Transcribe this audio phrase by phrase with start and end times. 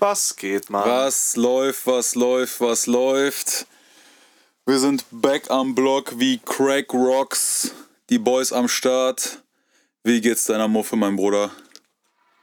[0.00, 0.88] Was geht, Mann?
[0.88, 3.66] Was läuft, was läuft, was läuft?
[4.66, 7.72] Wir sind back am Block wie Crack Rocks.
[8.08, 9.42] Die Boys am Start.
[10.02, 11.50] Wie geht's deiner Muffe, mein Bruder?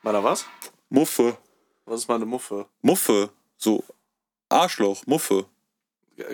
[0.04, 0.46] Meiner was?
[0.89, 1.35] Muffe.
[1.85, 2.67] Was ist meine Muffe?
[2.81, 3.29] Muffe.
[3.58, 3.83] So.
[4.49, 5.03] Arschloch.
[5.08, 5.46] Muffe.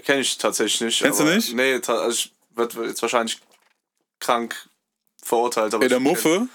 [0.04, 1.02] Kenne ich tatsächlich nicht.
[1.02, 1.54] Kennst du nicht?
[1.56, 3.40] Nee, ta- also ich werde jetzt wahrscheinlich
[4.20, 4.56] krank
[5.22, 5.74] verurteilt.
[5.74, 6.48] Aber Ey, der ich kenn- Muffe?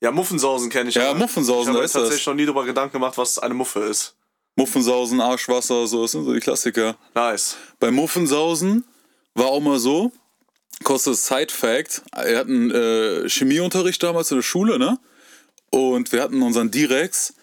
[0.00, 0.94] Ja, Muffensausen kenne ich.
[0.96, 2.02] Ja, aber Muffensausen, Ich habe da ist das.
[2.02, 4.14] tatsächlich noch nie darüber Gedanken gemacht, was eine Muffe ist.
[4.56, 6.96] Muffensausen, Arschwasser, so, das sind so die Klassiker.
[7.14, 7.56] Nice.
[7.78, 8.84] Bei Muffensausen
[9.34, 10.12] war auch mal so,
[10.84, 14.98] kostet Side Fact, wir hatten äh, Chemieunterricht damals in der Schule, ne?
[15.70, 17.34] Und wir hatten unseren Direx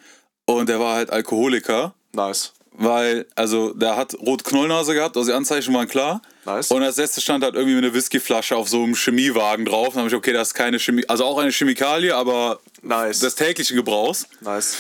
[0.46, 2.54] und der war halt Alkoholiker, Nice.
[2.76, 6.22] Weil, also der hat Rot-Knollnase gehabt, also die Anzeichen waren klar.
[6.46, 6.72] Nice.
[6.72, 9.90] Und als letztes stand halt irgendwie eine Whiskyflasche auf so einem Chemiewagen drauf.
[9.90, 13.20] Dann habe ich, okay, das ist keine Chemie, also auch eine Chemikalie, aber Nice.
[13.20, 14.28] des täglichen Gebrauchs.
[14.42, 14.76] nice.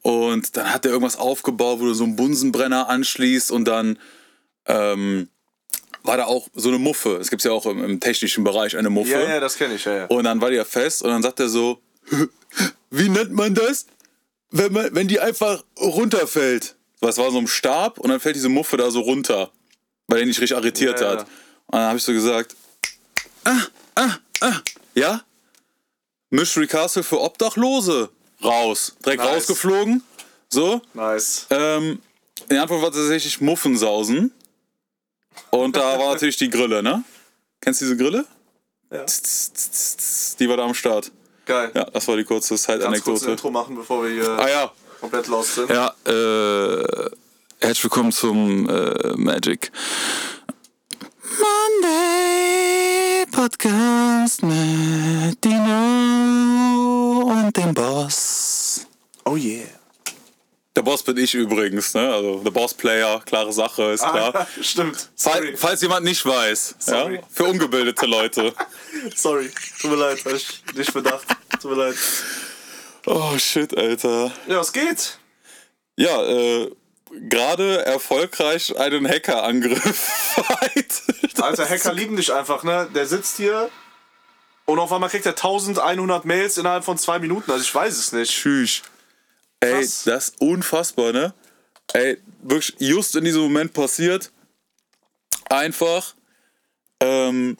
[0.00, 3.98] Und dann hat er irgendwas aufgebaut, wo du so einen Bunsenbrenner anschließt und dann
[4.66, 5.28] ähm,
[6.02, 7.16] war da auch so eine Muffe.
[7.20, 9.10] Es gibt ja auch im, im technischen Bereich eine Muffe.
[9.12, 10.06] Ja, ja, das kenne ich, ja, ja.
[10.06, 11.78] Und dann war die ja fest und dann sagt er so,
[12.90, 13.86] wie nennt man das?
[14.50, 16.74] Wenn, man, wenn die einfach runterfällt.
[17.02, 19.50] Das war so ein Stab und dann fällt diese Muffe da so runter,
[20.06, 21.12] weil er nicht richtig arretiert Ja, ja.
[21.20, 21.26] hat.
[21.66, 22.54] Und dann habe ich so gesagt,
[23.44, 23.60] ah,
[23.96, 24.60] ah, ah,
[24.94, 25.22] ja?
[26.30, 28.08] Mystery Castle für Obdachlose.
[28.42, 28.96] Raus.
[29.04, 29.34] Direkt Nice.
[29.34, 30.02] rausgeflogen.
[30.48, 30.80] So.
[30.94, 31.46] Nice.
[31.50, 32.00] Ähm,
[32.50, 34.32] die Antwort war tatsächlich Muffensausen.
[35.50, 37.04] Und da war natürlich die Grille, ne?
[37.60, 38.24] Kennst du diese Grille?
[38.90, 39.04] Ja.
[40.38, 41.10] Die war da am Start.
[41.46, 41.70] Geil.
[41.74, 43.30] Ja, das war die kurze Ganz kurz ein.
[43.30, 44.72] Intro machen, bevor wir hier Ah ja.
[45.02, 45.68] Komplett lost sind.
[45.68, 47.10] Ja, äh,
[47.60, 49.72] herzlich willkommen zum äh, Magic
[51.40, 58.86] Monday Podcast mit Dino und dem Boss.
[59.24, 59.66] Oh yeah.
[60.76, 62.08] Der Boss bin ich übrigens, ne?
[62.14, 64.32] Also der Boss-Player, klare Sache, ist klar.
[64.34, 65.10] Ah, stimmt.
[65.16, 65.56] Fall, Sorry.
[65.56, 67.16] falls jemand nicht weiß, Sorry.
[67.16, 67.22] ja?
[67.28, 68.54] für ungebildete Leute.
[69.16, 69.50] Sorry.
[69.80, 71.26] Tut mir leid, hab ich nicht bedacht.
[71.60, 71.96] Tut mir leid.
[73.06, 74.32] Oh shit, Alter.
[74.46, 75.18] Ja, es geht.
[75.96, 76.70] Ja, äh,
[77.28, 80.36] gerade erfolgreich einen Hackerangriff.
[81.42, 82.88] Alter, Hacker lieben dich einfach, ne?
[82.94, 83.70] Der sitzt hier
[84.64, 87.50] und auf einmal kriegt er 1100 Mails innerhalb von zwei Minuten.
[87.50, 88.30] Also ich weiß es nicht.
[88.30, 88.82] Tschüss.
[89.60, 90.04] Ey, Krass.
[90.04, 91.34] das ist unfassbar, ne?
[91.92, 94.30] Ey, wirklich just in diesem Moment passiert.
[95.48, 96.14] Einfach.
[97.00, 97.58] Ähm,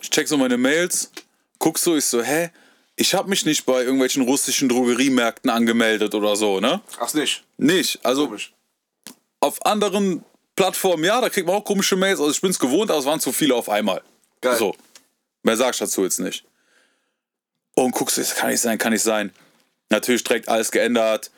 [0.00, 1.10] ich check so meine Mails,
[1.58, 2.50] guck so, ich so, hä?
[3.00, 6.82] Ich habe mich nicht bei irgendwelchen russischen Drogeriemärkten angemeldet oder so, ne?
[6.98, 7.42] Ach nicht.
[7.56, 7.98] Nicht.
[8.04, 8.52] Also Komisch.
[9.40, 10.22] auf anderen
[10.54, 12.20] Plattformen, ja, da kriegt man auch komische Mails.
[12.20, 14.02] Also ich bin's gewohnt, aber es waren zu viele auf einmal.
[14.42, 14.58] Geil.
[14.58, 14.76] So.
[15.42, 16.44] Mehr sag ich dazu jetzt nicht.
[17.74, 19.32] Und guckst du, das kann nicht sein, kann nicht sein.
[19.88, 21.30] Natürlich direkt alles geändert.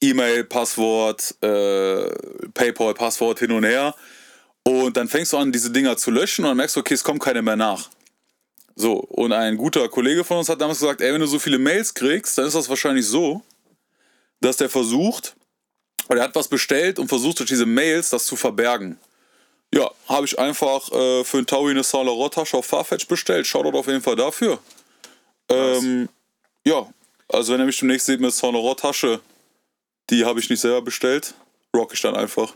[0.00, 2.08] E-Mail, Passwort, äh,
[2.54, 3.96] PayPal, Passwort hin und her.
[4.62, 7.02] Und dann fängst du an, diese Dinger zu löschen und dann merkst du, okay, es
[7.02, 7.88] kommt keine mehr nach.
[8.80, 11.58] So, und ein guter Kollege von uns hat damals gesagt, ey, wenn du so viele
[11.58, 13.42] Mails kriegst, dann ist das wahrscheinlich so,
[14.40, 15.36] dass der versucht,
[16.08, 18.98] oder er hat was bestellt und versucht durch diese Mails das zu verbergen.
[19.74, 23.46] Ja, habe ich einfach äh, für einen Taui eine Saint Laurent Tasche auf Farfetch bestellt.
[23.46, 24.58] Shoutout auf jeden Fall dafür.
[25.50, 26.08] Ähm,
[26.64, 26.88] ja,
[27.28, 29.20] also wenn ihr mich demnächst seht mit Saint Laurent Tasche,
[30.08, 31.34] die habe ich nicht selber bestellt,
[31.76, 32.54] rock ich dann einfach.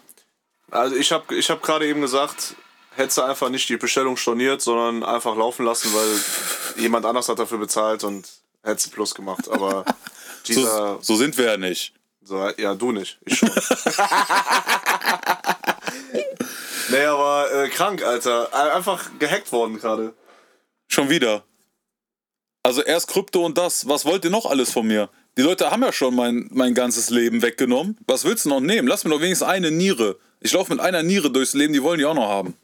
[0.70, 2.56] Also ich habe ich hab gerade eben gesagt,
[2.96, 7.38] hättest du einfach nicht die Bestellung storniert, sondern einfach laufen lassen, weil jemand anders hat
[7.38, 8.28] dafür bezahlt und
[8.62, 9.48] hättest du Plus gemacht.
[9.50, 9.84] Aber
[10.46, 11.94] So, dieser, so sind wir ja nicht.
[12.22, 13.18] so, ja, du nicht.
[13.24, 13.48] Ich schon.
[16.90, 18.50] nee, aber äh, krank, Alter.
[18.52, 20.12] Äh, Einfach gehackt worden gerade.
[20.88, 21.44] Schon wieder.
[22.62, 23.88] Also erst Krypto und das.
[23.88, 25.08] Was wollt ihr noch alles von mir?
[25.36, 27.98] Die Leute haben ja schon mein, mein ganzes Leben weggenommen.
[28.06, 28.86] Was willst du noch nehmen?
[28.86, 30.18] Lass mir doch wenigstens eine Niere.
[30.40, 32.54] Ich laufe mit einer Niere durchs Leben, die wollen die auch noch haben.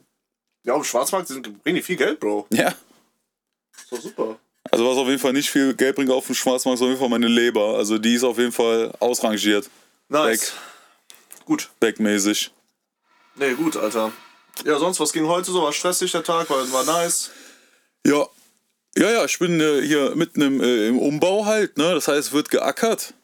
[0.64, 2.46] Ja, auf dem Schwarzmarkt sind, bringen die viel Geld, Bro.
[2.50, 2.74] Ja.
[3.90, 4.38] Doch super.
[4.70, 7.00] Also was auf jeden Fall nicht viel Geld bringt auf dem Schwarzmarkt, ist auf jeden
[7.00, 7.76] Fall meine Leber.
[7.76, 9.68] Also die ist auf jeden Fall ausrangiert.
[10.08, 10.52] Nice.
[10.52, 10.52] Weg.
[11.46, 11.70] Gut.
[11.80, 12.52] Backmäßig.
[13.36, 14.12] Nee, gut, Alter.
[14.64, 15.62] Ja, sonst, was ging heute so?
[15.62, 17.30] War stressig der Tag, war, war nice.
[18.06, 18.26] Ja.
[18.96, 21.94] Ja, ja, ich bin äh, hier mitten im, äh, im Umbau halt, ne?
[21.94, 23.14] Das heißt, es wird geackert.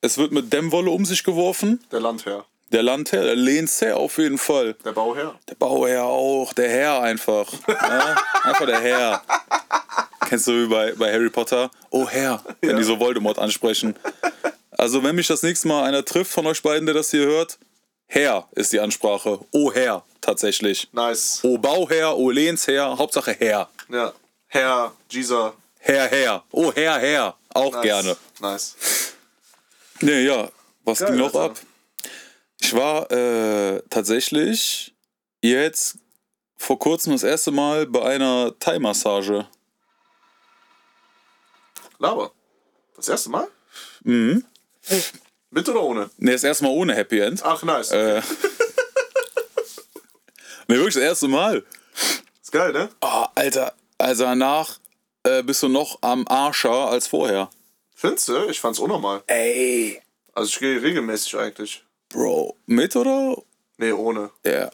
[0.00, 1.84] Es wird mit Dämmwolle um sich geworfen.
[1.92, 2.46] Der Landherr.
[2.72, 4.74] Der Landherr, der Lehnsherr auf jeden Fall.
[4.84, 5.34] Der Bauherr.
[5.48, 7.52] Der Bauherr auch, der Herr einfach.
[7.66, 8.16] Ja?
[8.44, 9.22] Einfach der Herr.
[10.28, 11.70] Kennst du wie bei, bei Harry Potter?
[11.90, 12.76] Oh Herr, wenn Ja.
[12.76, 13.96] die so Voldemort ansprechen.
[14.78, 17.58] Also wenn mich das nächste Mal einer trifft von euch beiden, der das hier hört,
[18.06, 19.40] Herr ist die Ansprache.
[19.52, 20.88] Oh Herr, tatsächlich.
[20.92, 21.40] Nice.
[21.42, 23.68] Oh Bauherr, oh Lehnsherr, Hauptsache Herr.
[23.88, 24.12] Ja.
[24.46, 25.52] Herr, Jesus.
[25.80, 26.44] Herr, Herr.
[26.52, 27.36] Oh Herr, Herr.
[27.52, 27.82] Auch Nice.
[27.82, 28.16] gerne.
[28.40, 28.76] Nice.
[30.00, 30.48] Nee, ja.
[30.84, 31.40] Was Geil, ging noch Alter.
[31.52, 31.60] ab?
[32.60, 34.94] Ich war äh, tatsächlich
[35.42, 35.96] jetzt
[36.56, 39.46] vor kurzem das erste Mal bei einer Thai-Massage.
[41.98, 42.32] Laber.
[42.96, 43.48] Das erste Mal?
[44.02, 44.44] Mhm.
[45.50, 46.10] Mit oder ohne?
[46.18, 47.42] Ne, das erste Mal ohne Happy End.
[47.42, 47.90] Ach, nice.
[47.92, 48.16] Äh,
[50.68, 51.64] ne, wirklich das erste Mal.
[52.42, 52.88] Ist geil, ne?
[53.00, 54.78] Oh, Alter, also danach
[55.22, 57.50] äh, bist du noch am Arscher als vorher.
[57.94, 58.48] Findest du?
[58.48, 59.22] Ich fand's unnormal.
[59.26, 60.00] Ey.
[60.32, 61.84] Also ich gehe regelmäßig eigentlich.
[62.10, 63.36] Bro, mit oder?
[63.78, 64.30] Nee, ohne.
[64.44, 64.70] Ja.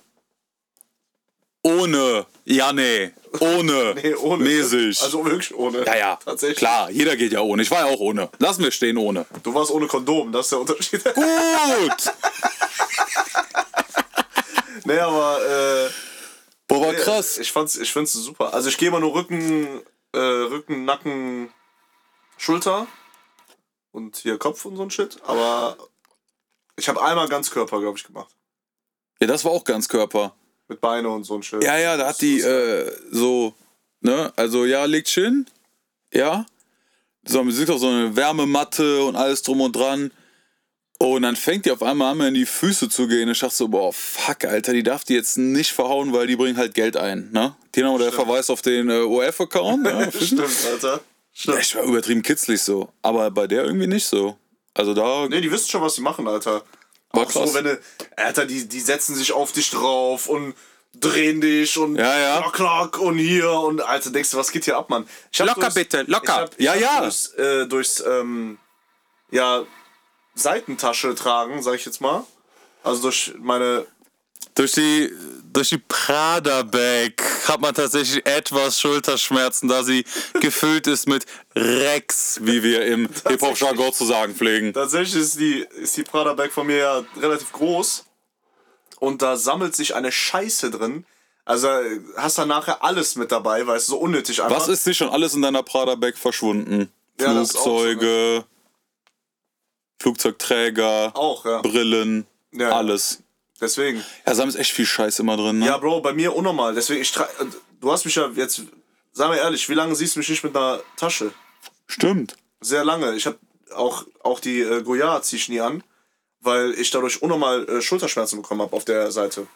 [1.62, 2.26] Ohne.
[2.44, 3.12] Ja, nee.
[3.40, 3.94] Ohne.
[4.02, 4.42] Nee, ohne.
[4.42, 5.02] Mäßig.
[5.02, 5.84] Also wirklich ohne.
[5.84, 6.16] ja, ja.
[6.16, 6.58] Tatsächlich.
[6.58, 7.62] Klar, jeder geht ja ohne.
[7.62, 8.30] Ich war ja auch ohne.
[8.38, 9.26] Lassen wir stehen ohne.
[9.42, 11.04] Du warst ohne Kondom, das ist der Unterschied.
[11.04, 11.14] Gut.
[14.84, 15.90] nee, aber äh,
[16.68, 17.38] Boah, war nee, krass.
[17.38, 18.54] Ich fand's, ich find's super.
[18.54, 21.52] Also ich gehe immer nur Rücken, äh, Rücken, Nacken,
[22.38, 22.86] Schulter
[23.92, 25.18] und hier Kopf und so ein Shit.
[25.26, 25.76] Aber
[26.76, 28.34] ich habe einmal Ganzkörper, glaube ich, gemacht.
[29.20, 30.34] Ja, das war auch ganz Körper.
[30.68, 31.62] Mit Beine und so ein Shit.
[31.62, 33.54] Ja, ja, da hat die äh, so,
[34.00, 35.46] ne, also ja, legt hin,
[36.12, 36.44] ja.
[37.24, 40.12] So, man sieht auch so eine Wärmematte und alles drum und dran.
[40.98, 43.28] Und dann fängt die auf einmal an, mir in die Füße zu gehen.
[43.28, 46.56] Ich dachte so, boah, fuck, Alter, die darf die jetzt nicht verhauen, weil die bringen
[46.56, 47.54] halt Geld ein, ne?
[47.74, 48.12] Hier nochmal der.
[48.12, 49.82] Verweis auf den äh, OF-Account.
[49.82, 50.10] Ne?
[50.20, 50.92] Stimmt, Alter.
[50.94, 51.00] Ja,
[51.32, 51.58] Stimmt.
[51.60, 52.88] ich war übertrieben kitzlig so.
[53.02, 54.38] Aber bei der irgendwie nicht so.
[54.76, 56.62] Also da Nee, die wissen schon, was sie machen, Alter.
[57.12, 57.50] War Auch krass.
[57.50, 57.80] so, wenn du,
[58.16, 60.54] Alter, die, die setzen sich auf dich drauf und
[60.94, 62.40] drehen dich und Ja, ja.
[62.40, 65.08] klack, klack und hier und Alter, denkst du, was geht hier ab, Mann?
[65.38, 66.34] Locker bitte, locker.
[66.34, 67.00] Hab, Ja, ja.
[67.00, 68.58] Durchs, äh, durchs ähm,
[69.30, 69.64] ja,
[70.34, 72.24] Seitentasche tragen, sag ich jetzt mal.
[72.82, 73.86] Also durch meine
[74.54, 75.10] Durch die,
[75.56, 80.04] durch die Prada-Bag hat man tatsächlich etwas Schulterschmerzen, da sie
[80.34, 81.24] gefüllt ist mit
[81.54, 84.74] Rex, wie wir im Hip-Hop-Jargon zu sagen pflegen.
[84.74, 88.04] Tatsächlich ist die, ist die Prada-Bag von mir ja relativ groß.
[89.00, 91.06] Und da sammelt sich eine Scheiße drin.
[91.46, 91.68] Also
[92.16, 94.56] hast dann nachher alles mit dabei, weil es so unnötig einfach.
[94.56, 96.92] Was ist nicht schon alles in deiner Prada-Bag verschwunden?
[97.18, 98.44] Ja, das ist auch Flugzeuge,
[100.02, 101.62] Flugzeugträger, Auch, ja.
[101.62, 103.22] Brillen, Ja, alles.
[103.60, 104.04] Deswegen.
[104.26, 105.66] Ja, da ist echt viel Scheiß immer drin, ne?
[105.66, 106.74] Ja, Bro, bei mir unnormal.
[106.74, 107.12] Deswegen, ich
[107.80, 108.62] Du hast mich ja jetzt.
[109.12, 111.32] Sag mir ehrlich, wie lange siehst du mich nicht mit einer Tasche?
[111.86, 112.36] Stimmt.
[112.60, 113.14] Sehr lange.
[113.14, 113.38] Ich habe
[113.74, 115.82] auch, auch die äh, Goya zieh ich nie an,
[116.40, 119.46] weil ich dadurch unnormal äh, Schulterschmerzen bekommen habe auf der Seite.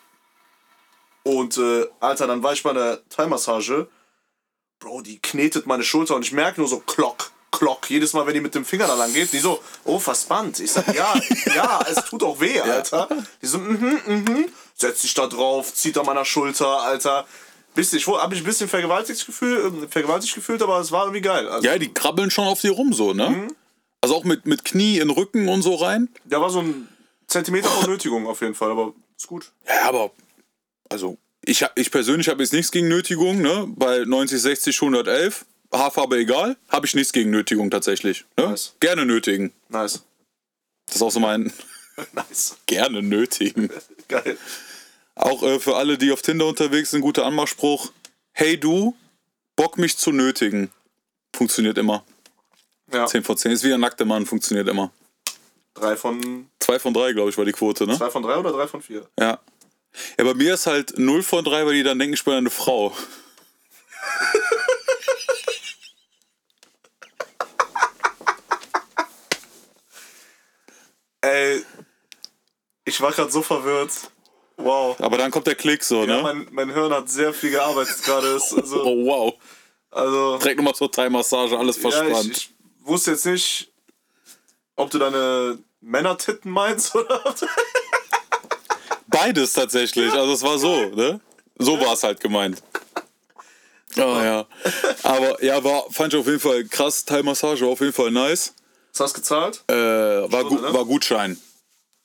[1.22, 3.88] Und äh, Alter, dann war ich bei der Thai-Massage.
[4.78, 7.90] Bro, die knetet meine Schulter und ich merke nur so Klock, Klock.
[7.90, 10.60] Jedes Mal, wenn die mit dem Finger da lang geht, die so, oh, verspannt.
[10.60, 11.14] Ich sag, ja,
[11.54, 13.06] ja, es tut auch weh, Alter.
[13.42, 14.48] Die so, mhm, mhm.
[14.74, 17.26] Setzt sich da drauf, zieht an meiner Schulter, Alter.
[17.74, 21.20] Bisschen, ich habe mich ein bisschen vergewaltigt, gefühl, äh, vergewaltigt gefühlt, aber es war irgendwie
[21.20, 21.46] geil.
[21.50, 23.48] Also, Ja, die krabbeln schon auf dir rum, so, ne?
[24.00, 26.08] Also auch mit, mit Knie in Rücken und so rein.
[26.24, 26.88] Da war so ein
[27.26, 29.52] Zentimeter von Nötigung auf jeden Fall, aber ist gut.
[29.68, 30.12] Ja, aber,
[30.88, 33.66] also, ich, ich persönlich habe jetzt nichts gegen Nötigung, ne?
[33.68, 38.24] Bei 90, 60, 111, Haarfarbe egal, habe ich nichts gegen Nötigung tatsächlich.
[38.36, 38.48] Ne?
[38.48, 38.74] Nice.
[38.80, 39.52] Gerne nötigen.
[39.68, 40.02] Nice.
[40.86, 41.52] Das ist auch so mein
[42.12, 42.56] Nice.
[42.66, 43.70] gerne nötigen.
[44.08, 44.36] Geil.
[45.14, 47.92] Auch äh, für alle, die auf Tinder unterwegs sind, guter Anmachspruch.
[48.32, 48.94] Hey du,
[49.56, 50.70] Bock mich zu nötigen.
[51.34, 52.04] Funktioniert immer.
[52.92, 53.06] Ja.
[53.06, 54.90] 10 von 10 ist wie ein nackter Mann, funktioniert immer.
[55.74, 56.48] Drei von.
[56.60, 57.96] 2 von 3, glaube ich, war die Quote, ne?
[57.96, 59.06] Zwei von drei oder drei von vier?
[59.18, 59.38] Ja.
[60.18, 62.50] Ja, bei mir ist halt 0 von 3, weil die dann denken, ich bin eine
[62.50, 62.96] Frau.
[71.22, 71.62] Ey,
[72.84, 73.92] ich war gerade so verwirrt.
[74.56, 74.98] Wow.
[75.00, 76.22] Aber dann kommt der Klick so, Ja, ne?
[76.22, 78.34] mein, mein Hirn hat sehr viel gearbeitet gerade.
[78.34, 79.34] Also, Oh, wow.
[79.90, 82.36] also Direkt nochmal zur Thai-Massage, alles ja, verspannt.
[82.36, 83.70] ich, ich wusste jetzt nicht,
[84.76, 87.22] ob du deine Männertitten meinst oder.
[89.06, 90.12] Beides tatsächlich.
[90.12, 91.20] Also es war so, ne?
[91.58, 92.62] So war es halt gemeint.
[93.96, 94.46] Oh ja.
[95.02, 97.04] Aber ja, war, fand ich auf jeden Fall krass.
[97.04, 98.54] Thai-Massage war auf jeden Fall nice.
[98.92, 99.64] Was hast du gezahlt?
[99.68, 100.74] Äh, war, Stunde, ne?
[100.74, 101.38] war Gutschein.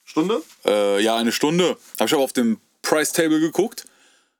[0.04, 0.42] Stunde?
[0.64, 1.76] Äh, ja, eine Stunde.
[1.98, 3.84] Habe ich aber auf dem Price Table geguckt.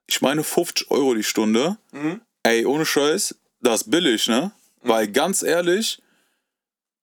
[0.06, 1.76] Ich meine 50 Euro die Stunde.
[2.44, 4.52] Ey, ohne Scheiß, das ist billig, ne?
[4.82, 6.00] Weil ganz ehrlich,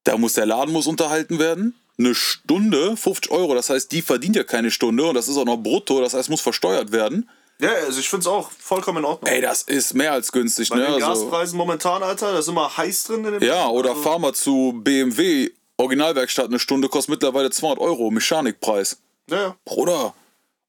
[0.05, 1.75] da muss der Laden muss unterhalten werden.
[1.99, 5.45] Eine Stunde, 50 Euro, das heißt, die verdient ja keine Stunde und das ist auch
[5.45, 7.29] noch brutto, das heißt, muss versteuert werden.
[7.63, 9.31] Ja, also ich finde es auch vollkommen in Ordnung.
[9.31, 10.85] Ey, das ist mehr als günstig, Bei ne?
[10.85, 13.43] den Also, Gaspreisen momentan, Alter, da ist immer heiß drin in dem.
[13.43, 18.97] ja, oder also, fahr mal zu BMW, Originalwerkstatt, eine Stunde kostet mittlerweile 200 Euro, Mechanikpreis.
[19.29, 19.57] Ja, ja.
[19.65, 20.13] Bruder.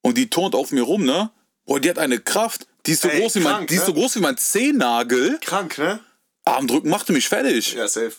[0.02, 1.30] Und die turnt auf mir rum, ne?
[1.66, 2.66] Boah, die hat eine Kraft.
[2.86, 3.86] Die ist so, Ey, groß, wie mein, krank, die ist ne?
[3.86, 5.38] so groß wie mein Zehennagel.
[5.40, 6.00] Krank, ne?
[6.44, 7.72] Armdrücken machte mich fertig.
[7.74, 8.12] Ja, safe.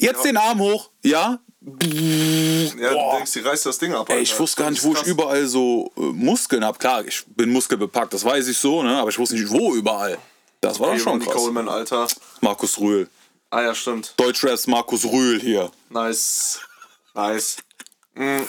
[0.00, 0.90] Jetzt den Arm hoch.
[1.04, 1.40] Ja.
[1.64, 4.08] Ja, du denkst, die reißt das Ding ab.
[4.10, 6.76] Ey, ich wusste gar nicht, wo ich überall so äh, Muskeln habe.
[6.78, 8.98] Klar, ich bin muskelbepackt, das weiß ich so, ne?
[8.98, 10.18] aber ich wusste nicht, wo überall.
[10.60, 11.34] Das war doch Ey, schon Ronnie krass.
[11.36, 12.08] Coleman, Alter.
[12.40, 13.08] Markus Rühl.
[13.50, 14.14] Ah ja, stimmt.
[14.16, 15.70] Deutschraps Markus Rühl hier.
[15.90, 16.60] Nice.
[17.14, 17.58] Nice.
[18.14, 18.48] Mhm.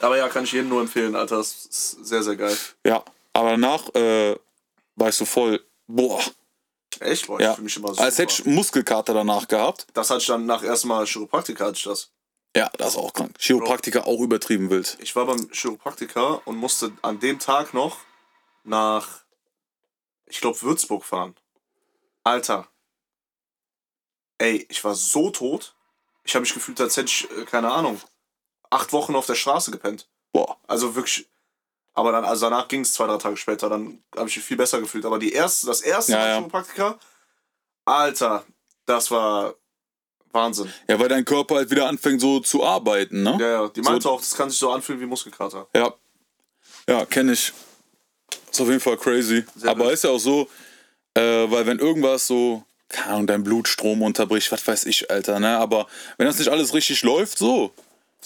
[0.00, 1.36] Aber ja, kann ich jedem nur empfehlen, Alter.
[1.38, 2.56] Das ist sehr, sehr geil.
[2.84, 4.36] Ja, aber danach äh,
[4.96, 6.20] war ich so voll, boah,
[7.00, 7.26] Echt?
[7.26, 7.52] Boah, ja.
[7.52, 8.02] ich mich immer super.
[8.02, 9.86] Als hätte ich Muskelkater danach gehabt.
[9.94, 12.10] Das hatte ich dann nach erstmal Chiropraktika, hatte ich das.
[12.56, 13.36] Ja, das ist auch krank.
[13.38, 14.96] Chiropraktiker auch übertrieben wild.
[15.00, 17.98] Ich war beim Chiropraktiker und musste an dem Tag noch
[18.64, 19.20] nach,
[20.24, 21.36] ich glaube, Würzburg fahren.
[22.24, 22.66] Alter.
[24.38, 25.74] Ey, ich war so tot.
[26.24, 28.00] Ich habe mich gefühlt, als hätte ich, äh, keine Ahnung,
[28.70, 30.08] acht Wochen auf der Straße gepennt.
[30.32, 30.58] Boah.
[30.66, 31.28] Also wirklich.
[31.98, 34.56] Aber dann, also danach ging es zwei, drei Tage später, dann habe ich mich viel
[34.58, 35.04] besser gefühlt.
[35.06, 36.98] Aber die erste, das erste Ja, ja.
[37.84, 38.44] Alter,
[38.84, 39.54] das war
[40.32, 40.70] Wahnsinn.
[40.88, 43.36] Ja, weil dein Körper halt wieder anfängt so zu arbeiten, ne?
[43.40, 45.66] Ja, ja, die meinte So- auch, das kann sich so anfühlen wie Muskelkater.
[45.74, 45.94] Ja.
[46.88, 47.52] Ja, kenne ich.
[48.50, 49.44] Ist auf jeden Fall crazy.
[49.54, 49.94] Sehr Aber wild.
[49.94, 50.48] ist ja auch so,
[51.14, 55.56] äh, weil wenn irgendwas so, keine Ahnung, dein Blutstrom unterbricht, was weiß ich, Alter, ne?
[55.58, 55.86] Aber
[56.18, 57.72] wenn das nicht alles richtig läuft, so,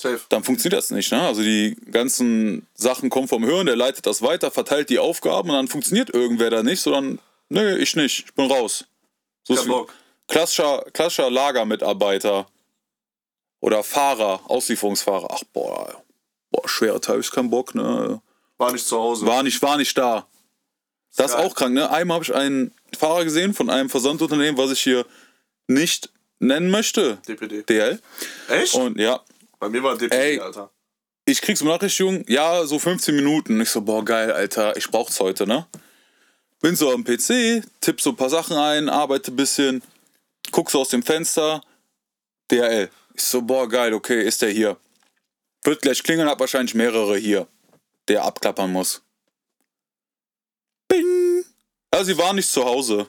[0.00, 0.20] Safe.
[0.30, 1.20] dann funktioniert das nicht, ne?
[1.20, 5.56] Also die ganzen Sachen kommen vom Hirn, der leitet das weiter, verteilt die Aufgaben und
[5.56, 7.18] dann funktioniert irgendwer da nicht, sondern,
[7.50, 8.86] nee, ich nicht, ich bin raus.
[9.44, 9.92] So ist Bock.
[10.26, 12.46] klassischer, klassischer Lagermitarbeiter
[13.60, 15.28] oder Fahrer, Auslieferungsfahrer.
[15.30, 16.02] Ach, boah,
[16.50, 18.22] boah, schwerer Teil, ist kein Bock, ne?
[18.56, 19.26] War nicht zu Hause.
[19.26, 20.26] War nicht, war nicht da.
[21.16, 21.46] Das ist Geil.
[21.46, 21.90] auch krank, ne?
[21.90, 25.04] Einmal habe ich einen Fahrer gesehen von einem Versandunternehmen, was ich hier
[25.66, 27.18] nicht nennen möchte.
[27.28, 27.62] DPD.
[27.64, 28.00] DL.
[28.48, 28.74] Echt?
[28.74, 29.20] Und ja,
[29.60, 30.40] Bei mir war DPD, Ey.
[30.40, 30.72] Alter.
[31.26, 33.60] ich krieg's Benachrichtigung, ja, so 15 Minuten.
[33.60, 35.66] Ich so, boah, geil, Alter, ich brauch's heute, ne?
[36.60, 39.82] Bin so am PC, tipp so ein paar Sachen ein, arbeite ein bisschen,
[40.50, 41.62] guck so aus dem Fenster,
[42.50, 42.90] DRL.
[43.14, 44.76] Ich so, boah, geil, okay, ist der hier.
[45.62, 47.46] Wird gleich klingeln, hab wahrscheinlich mehrere hier,
[48.08, 49.02] der abklappern muss.
[50.88, 51.44] Bing!
[51.94, 53.08] Ja, sie war nicht zu Hause.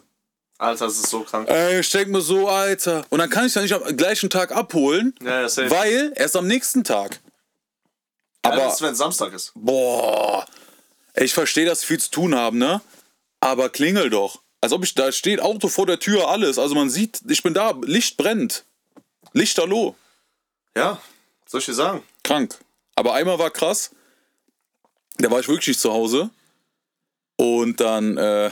[0.62, 1.50] Alter, das ist so krank.
[1.50, 3.04] Ey, ich denk mir so, Alter.
[3.10, 6.46] Und dann kann ich ja nicht am gleichen Tag abholen, Ja, ja, weil erst am
[6.46, 7.20] nächsten Tag.
[8.44, 9.54] Aber ist, wenn Samstag ist.
[9.56, 10.46] Boah.
[11.14, 12.80] Ey, Ich verstehe, dass sie viel zu tun haben, ne?
[13.40, 14.42] Aber klingel doch.
[14.62, 16.60] Als ob ich da steht, Auto vor der Tür, alles.
[16.60, 18.64] Also man sieht, ich bin da, Licht brennt.
[19.34, 19.96] Lichterloh.
[20.78, 21.02] Ja,
[21.48, 22.04] soll ich dir sagen?
[22.24, 22.60] Krank.
[22.96, 23.90] Aber einmal war krass.
[25.18, 26.30] Da war ich wirklich nicht zu Hause.
[27.38, 28.52] Und dann, äh,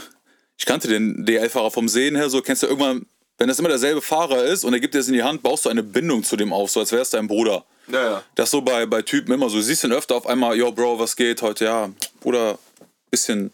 [0.59, 3.05] ich kannte den DL-Fahrer vom Sehen her so, kennst du irgendwann,
[3.37, 5.65] wenn das immer derselbe Fahrer ist und er gibt dir das in die Hand, baust
[5.65, 7.65] du eine Bindung zu dem auf, so als wär's dein Bruder.
[7.87, 8.23] Ja, ja.
[8.35, 9.55] Das ist so bei, bei Typen immer so.
[9.55, 11.65] Du siehst ihn öfter auf einmal, yo, Bro, was geht heute?
[11.65, 11.89] Ja,
[12.19, 12.59] Bruder,
[13.09, 13.51] bisschen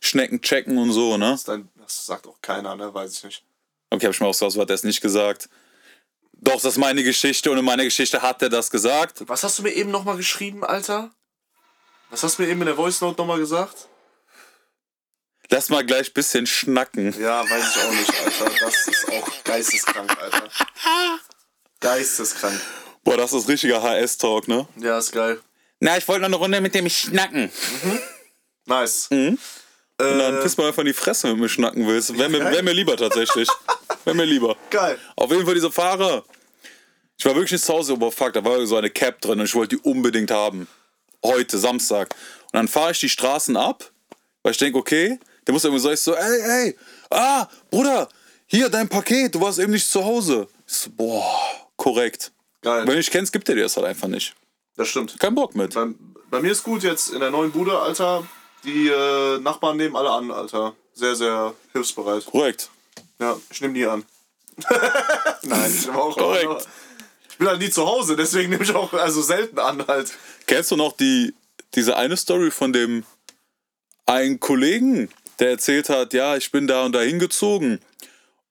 [0.00, 1.30] Schnecken checken und so, ne?
[1.30, 2.92] Das, dein, das sagt auch keiner, ne?
[2.92, 3.42] Weiß ich nicht.
[3.88, 5.48] Okay, hab ich mir auch so hat er es nicht gesagt.
[6.34, 9.26] Doch, das ist meine Geschichte und in meiner Geschichte hat er das gesagt.
[9.26, 11.10] Was hast du mir eben nochmal geschrieben, Alter?
[12.10, 13.88] Was hast du mir eben in der Voice Note nochmal gesagt?
[15.50, 17.14] Lass mal gleich bisschen schnacken.
[17.20, 18.12] Ja, weiß ich auch nicht,
[18.42, 18.50] Alter.
[18.60, 20.48] Das ist auch geisteskrank, Alter.
[21.80, 22.60] Geisteskrank.
[23.04, 24.66] Boah, das ist richtiger HS-Talk, ne?
[24.76, 25.40] Ja, ist geil.
[25.80, 27.50] Na, ich wollte noch eine Runde mit dem schnacken.
[28.64, 29.08] Nice.
[29.10, 29.38] Und
[29.98, 32.16] dann Äh, piss mal einfach in die Fresse, wenn du mir schnacken willst.
[32.18, 33.48] Wäre mir, wär mir lieber tatsächlich.
[34.04, 34.56] Wäre mir lieber.
[34.70, 34.98] geil.
[35.14, 36.24] Auf jeden Fall diese Fahrer.
[37.18, 39.46] Ich war wirklich nicht zu Hause, aber fuck, da war so eine Cap drin und
[39.46, 40.66] ich wollte die unbedingt haben.
[41.24, 42.14] Heute, Samstag.
[42.46, 43.90] Und dann fahre ich die Straßen ab,
[44.42, 46.76] weil ich denke, okay, der muss irgendwie so, ich so, ey, ey,
[47.10, 48.08] ah, Bruder,
[48.46, 50.48] hier dein Paket, du warst eben nicht zu Hause.
[50.66, 51.24] Ich so, boah,
[51.76, 52.32] korrekt.
[52.62, 52.80] Geil.
[52.80, 54.34] Wenn du nicht kennst, gibt er dir das halt einfach nicht.
[54.76, 55.18] Das stimmt.
[55.18, 55.74] Kein Bock mit.
[55.74, 55.86] Bei,
[56.30, 58.26] bei mir ist gut jetzt in der neuen Bude, Alter.
[58.64, 60.74] Die äh, Nachbarn nehmen alle an, Alter.
[60.94, 62.26] Sehr, sehr hilfsbereit.
[62.26, 62.70] Korrekt.
[63.20, 64.04] Ja, ich nehme die an.
[65.42, 66.48] Nein, ich nehme auch Korrekt.
[66.48, 66.62] an.
[67.30, 70.10] Ich bin halt nie zu Hause, deswegen nehme ich auch also selten an halt.
[70.46, 71.34] Kennst du noch die,
[71.74, 73.04] diese eine Story von dem
[74.06, 77.80] einen Kollegen, der erzählt hat, ja, ich bin da und da hingezogen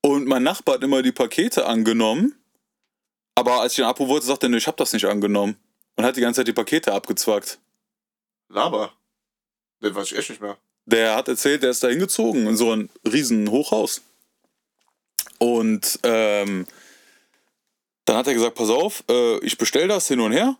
[0.02, 2.34] und mein Nachbar hat immer die Pakete angenommen,
[3.34, 5.56] aber als ich ihn abholen wollte, sagte er, nee, ich habe das nicht angenommen
[5.96, 7.58] und hat die ganze Zeit die Pakete abgezwackt.
[8.48, 8.92] Laber.
[9.82, 10.56] Den weiß ich echt nicht mehr.
[10.86, 14.02] Der hat erzählt, der ist da hingezogen in so ein riesen Hochhaus.
[15.38, 16.66] Und ähm,
[18.04, 20.56] dann hat er gesagt, pass auf, äh, ich bestell das hin und her.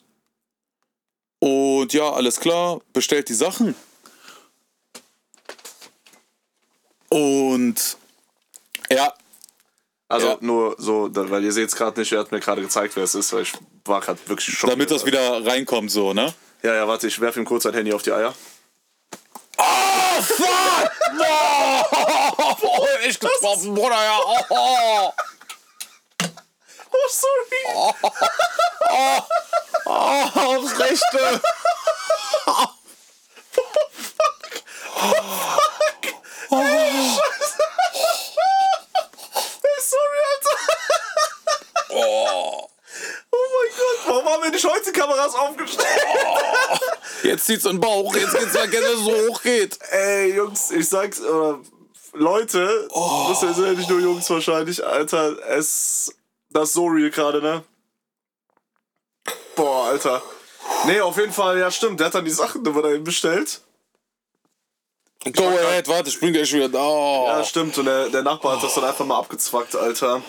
[1.38, 3.74] Und ja, alles klar, bestellt die Sachen.
[7.08, 7.96] Und
[8.90, 9.12] ja,
[10.08, 10.36] Also Ja.
[10.40, 13.14] nur so, weil ihr seht es gerade nicht, er hat mir gerade gezeigt, wer es
[13.16, 13.52] ist, weil ich
[13.84, 14.72] war gerade wirklich schockiert.
[14.78, 16.32] damit das wieder reinkommt, so, ne?
[16.62, 18.32] Ja, ja, warte, ich werfe ihm kurz sein Handy auf die Eier.
[19.58, 20.46] Oh, fuck!
[22.62, 24.18] Oh, ich getroffen, Bruder, ja.
[24.50, 25.12] Oh,
[26.92, 27.62] Oh, sorry.
[27.74, 27.92] Oh,
[29.86, 31.40] oh, aufs Rechte.
[38.46, 40.56] Hey, sorry, Alter.
[41.90, 42.68] Oh,
[43.32, 45.88] Oh mein Gott, warum haben wir nicht heute Kameras aufgestellt?
[47.26, 48.14] Jetzt zieht's in den Bauch.
[48.14, 49.78] Jetzt geht's weg, wenn es so hoch geht.
[49.90, 51.60] Ey, Jungs, ich sag's, oder
[52.12, 52.88] Leute,
[53.28, 56.14] das sind ja nicht nur Jungs wahrscheinlich, Alter, es,
[56.50, 57.62] das ist so real gerade, ne?
[59.54, 60.22] Boah, Alter.
[60.86, 63.60] Nee, auf jeden Fall, ja stimmt, der hat dann die Sachen immer dahin bestellt.
[65.34, 66.86] Go ahead, warte, ich bin gleich wieder da.
[66.86, 67.26] Oh.
[67.28, 70.22] Ja, stimmt, und der, der Nachbar hat das dann einfach mal abgezwackt, Alter.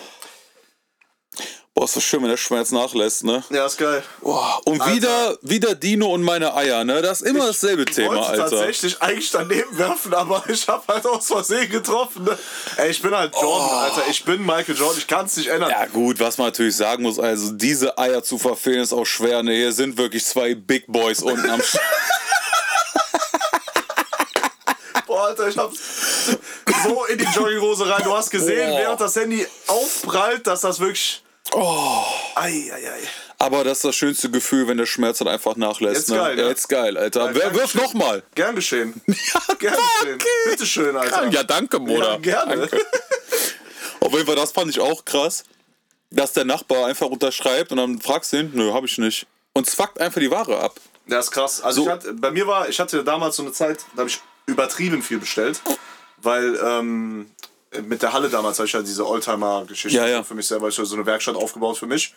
[1.78, 3.44] Boah, ist das schön, wenn der Schmerz nachlässt, ne?
[3.50, 4.02] Ja, ist geil.
[4.20, 4.96] Boah, und Alter.
[4.96, 7.00] wieder, wieder Dino und meine Eier, ne?
[7.02, 8.50] Das ist immer dasselbe Ich Thema, wollte Alter.
[8.50, 12.24] tatsächlich eigentlich daneben werfen, aber ich habe halt aus Versehen getroffen.
[12.24, 12.36] Ne?
[12.78, 14.02] Ey, ich bin halt Jordan, Alter.
[14.10, 14.98] Ich bin Michael Jordan.
[14.98, 15.70] Ich kann es nicht ändern.
[15.70, 19.44] Ja gut, was man natürlich sagen muss, also diese Eier zu verfehlen ist auch schwer.
[19.44, 19.52] Ne?
[19.52, 21.76] Hier sind wirklich zwei Big Boys unten am Sch
[25.06, 25.78] Boah, Alter, ich hab's
[26.84, 28.02] so in die Jogginghose rein.
[28.02, 28.78] Du hast gesehen, Boah.
[28.80, 31.22] während das Handy aufprallt, dass das wirklich.
[31.52, 32.04] Oh.
[32.34, 33.00] Ei, ei, ei.
[33.38, 35.96] Aber das ist das schönste Gefühl, wenn der Schmerz dann einfach nachlässt.
[35.96, 36.16] Jetzt ne?
[36.16, 36.42] geil, ne?
[36.42, 37.26] ja, jetzt geil, Alter.
[37.26, 37.82] Ja, Wer wirft schön.
[37.82, 38.22] nochmal?
[38.34, 39.00] Gern geschehen.
[39.06, 40.18] Ja, Gern geschehen.
[40.46, 41.28] Bitteschön, Alter.
[41.28, 42.12] Ja, danke, Bruder.
[42.12, 42.56] Ja, gerne.
[42.66, 42.84] Danke.
[44.00, 45.44] Auf jeden Fall, das fand ich auch krass,
[46.10, 49.26] dass der Nachbar einfach unterschreibt und dann fragst du ihn, nö, hab ich nicht.
[49.52, 50.76] Und zwackt einfach die Ware ab.
[51.06, 51.60] Das ist krass.
[51.62, 51.86] Also So.
[51.86, 55.02] ich hatte, bei mir war, ich hatte damals so eine Zeit, da habe ich übertrieben
[55.02, 55.60] viel bestellt,
[56.18, 57.30] weil ähm,
[57.82, 60.22] mit der Halle damals habe ich ja diese Oldtimer-Geschichte Ja, ja.
[60.22, 62.14] für mich selber, ich habe so eine Werkstatt aufgebaut für mich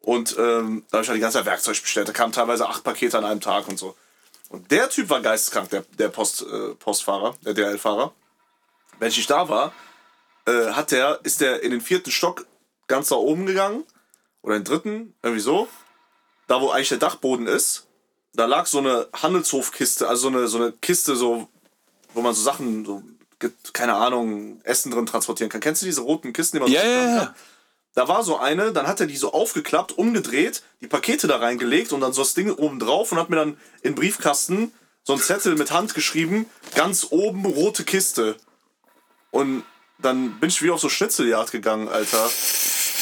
[0.00, 2.08] und ähm, da habe ich halt die ganze Zeit Werkzeug bestellt.
[2.08, 3.96] Da kamen teilweise acht Pakete an einem Tag und so.
[4.48, 8.12] Und der Typ war geisteskrank, der, der Post, äh, Postfahrer, der DHL-Fahrer.
[8.98, 9.72] Wenn ich nicht da war,
[10.46, 12.46] äh, hat der, ist der in den vierten Stock
[12.88, 13.84] ganz da oben gegangen
[14.42, 15.68] oder in den dritten, irgendwie so,
[16.48, 17.86] da wo eigentlich der Dachboden ist,
[18.34, 21.48] da lag so eine Handelshofkiste, also so eine, so eine Kiste, so,
[22.12, 23.02] wo man so Sachen, so,
[23.72, 25.60] keine Ahnung, Essen drin transportieren kann.
[25.60, 27.24] Kennst du diese roten Kisten, die man so Ja, ja, tragen ja.
[27.26, 27.34] kann?
[27.94, 31.92] Da war so eine, dann hat er die so aufgeklappt, umgedreht, die Pakete da reingelegt
[31.92, 34.72] und dann so das Ding oben drauf und hat mir dann in Briefkasten
[35.04, 38.36] so einen Zettel mit Hand geschrieben, ganz oben rote Kiste.
[39.30, 39.64] Und
[39.98, 42.30] dann bin ich wie auf so Schnitzeljagd gegangen, Alter.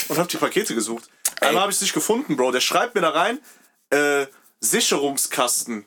[0.09, 1.09] Und hab die Pakete gesucht.
[1.41, 2.53] Einmal habe ich es nicht gefunden, Bro.
[2.53, 3.39] Der schreibt mir da rein,
[3.91, 4.27] äh,
[4.61, 5.87] Sicherungskasten.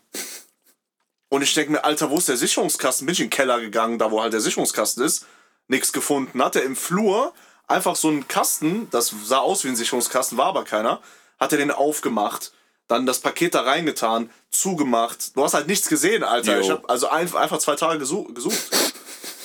[1.33, 3.07] Und ich denke mir, Alter, wo ist der Sicherungskasten?
[3.07, 5.25] Bin ich in den Keller gegangen, da wo halt der Sicherungskasten ist.
[5.67, 6.43] Nix gefunden.
[6.43, 7.33] Hat er im Flur
[7.67, 11.01] einfach so einen Kasten, das sah aus wie ein Sicherungskasten, war aber keiner.
[11.39, 12.51] Hat er den aufgemacht,
[12.87, 15.35] dann das Paket da reingetan, zugemacht.
[15.35, 16.57] Du hast halt nichts gesehen, Alter.
[16.57, 16.61] Jo.
[16.61, 18.35] Ich hab also ein, einfach zwei Tage gesucht.
[18.35, 18.69] gesucht.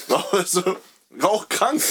[0.32, 0.76] also,
[1.22, 1.82] auch krank.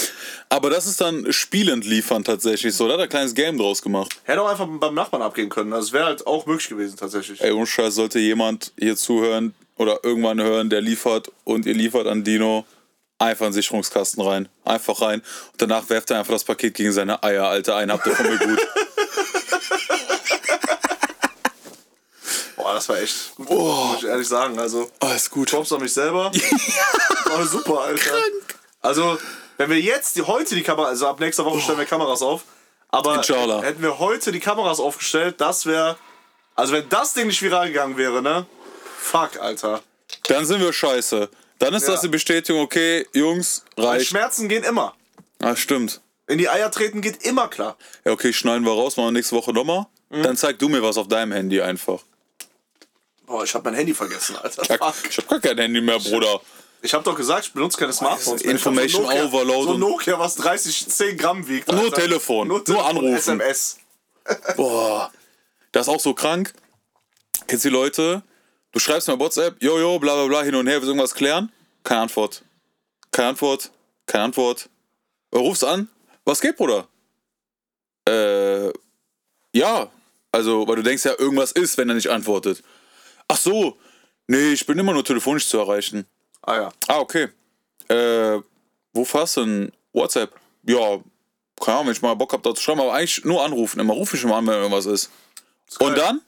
[0.48, 2.86] Aber das ist dann spielend liefern tatsächlich so.
[2.86, 4.14] Da hat er ein kleines Game draus gemacht.
[4.22, 5.72] Hätte auch einfach beim Nachbarn abgehen können.
[5.72, 7.40] Also, es wäre halt auch möglich gewesen, tatsächlich.
[7.40, 12.06] Ey, ohne Scheiß, sollte jemand hier zuhören oder irgendwann hören, der liefert und ihr liefert
[12.06, 12.66] an Dino,
[13.18, 14.48] einfach einen Sicherungskasten rein.
[14.64, 15.20] Einfach rein.
[15.52, 17.76] Und danach werft er einfach das Paket gegen seine Eier, Alter.
[17.76, 18.58] Einen habt ihr von mir gut.
[22.56, 24.58] Boah, das war echt gut, muss ich ehrlich sagen.
[24.58, 25.50] Also, Alles gut.
[25.50, 26.30] Props an mich selber.
[27.24, 28.14] War super, Alter.
[28.80, 29.18] Also,
[29.58, 32.42] wenn wir jetzt die, heute die Kamera, also ab nächster Woche stellen wir Kameras auf,
[32.90, 33.62] aber Inshallah.
[33.62, 35.96] hätten wir heute die Kameras aufgestellt, das wäre,
[36.54, 38.46] also wenn das Ding nicht viral gegangen wäre, ne?
[39.00, 39.82] Fuck, Alter.
[40.28, 41.28] Dann sind wir scheiße.
[41.58, 41.92] Dann ist Ja.
[41.92, 44.06] das die Bestätigung, okay, Jungs, reicht.
[44.08, 44.94] Schmerzen gehen immer.
[45.40, 46.00] Ah, stimmt.
[46.26, 47.76] In die Eier treten geht immer klar.
[48.04, 49.86] Ja, okay, schneiden wir raus, machen wir nächste Woche nochmal.
[50.10, 50.22] Mhm.
[50.22, 52.00] Dann zeig du mir was auf deinem Handy einfach.
[53.26, 54.62] Boah, ich hab mein Handy vergessen, Alter.
[54.68, 55.10] Ja, Fuck.
[55.10, 56.40] ich hab gar kein Handy mehr, Bruder.
[56.80, 58.44] Ich hab doch gesagt, ich benutze keine Smartphones.
[58.44, 58.54] mehr.
[58.54, 61.70] Ich hab Information so Nokia, Overload So ein und- Nokia, was 30, 10 Gramm wiegt.
[61.70, 61.92] Nur.
[61.92, 63.14] Telefon, nur Telefon, anrufen.
[63.40, 63.78] SMS.
[64.56, 65.10] Boah.
[65.72, 66.52] Das ist auch so krank.
[67.46, 68.22] Kennst du die Leute?
[68.72, 71.50] Du schreibst mir WhatsApp, jojo, bla bla bla, hin und her, willst du irgendwas klären?
[71.84, 72.44] Keine Antwort.
[73.10, 73.70] Keine Antwort.
[74.06, 74.68] Keine Antwort.
[75.30, 75.88] Äh, Rufst an.
[76.24, 76.86] Was geht, Bruder?
[78.06, 78.70] Äh,
[79.54, 79.90] ja.
[80.32, 82.62] Also, weil du denkst ja, irgendwas ist, wenn er nicht antwortet.
[83.28, 83.78] Ach so.
[84.26, 86.06] Nee, ich bin immer nur telefonisch zu erreichen.
[86.42, 86.72] Ah ja.
[86.86, 87.28] Ah, okay.
[87.88, 88.40] Äh,
[88.92, 89.72] wo fährst du denn?
[89.94, 90.38] WhatsApp?
[90.64, 91.00] Ja,
[91.58, 93.80] keine Ahnung, wenn ich mal Bock hab, da zu schreiben, aber eigentlich nur anrufen.
[93.80, 95.10] Immer ruf ich immer an, wenn irgendwas ist.
[95.78, 96.04] Und geil.
[96.04, 96.20] dann?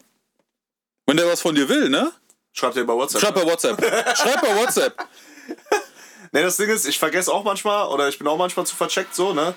[1.07, 2.11] Wenn der was von dir will, ne?
[2.61, 3.23] Schreibt ihr bei WhatsApp.
[3.23, 3.43] Schreib ne?
[3.43, 4.17] bei WhatsApp.
[4.19, 5.09] Schreib bei WhatsApp.
[6.33, 9.17] Ne, das Ding ist, ich vergesse auch manchmal oder ich bin auch manchmal zu vercheckt
[9.17, 9.53] so, ne?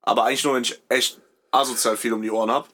[0.00, 1.20] Aber eigentlich nur, wenn ich echt
[1.50, 2.66] asozial viel um die Ohren hab.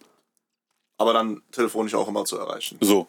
[0.99, 2.79] Aber dann telefonisch auch immer zu erreichen.
[2.81, 3.09] So.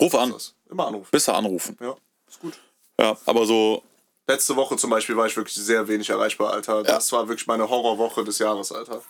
[0.00, 0.32] Ruf an.
[0.32, 0.54] Das.
[0.70, 1.08] Immer anrufen.
[1.10, 1.76] Besser anrufen.
[1.78, 1.94] Ja,
[2.26, 2.54] ist gut.
[2.98, 3.82] Ja, aber so.
[4.26, 6.82] Letzte Woche zum Beispiel war ich wirklich sehr wenig erreichbar, Alter.
[6.82, 9.02] Das war wirklich meine Horrorwoche des Jahres, Alter.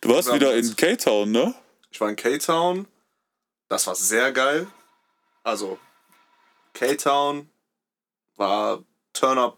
[0.00, 1.56] Du warst wieder in K-Town, ne?
[1.90, 2.86] Ich war in K-Town.
[3.68, 4.68] Das war sehr geil.
[5.42, 5.78] Also,
[6.74, 7.48] K-Town
[8.36, 9.56] war Turn-Up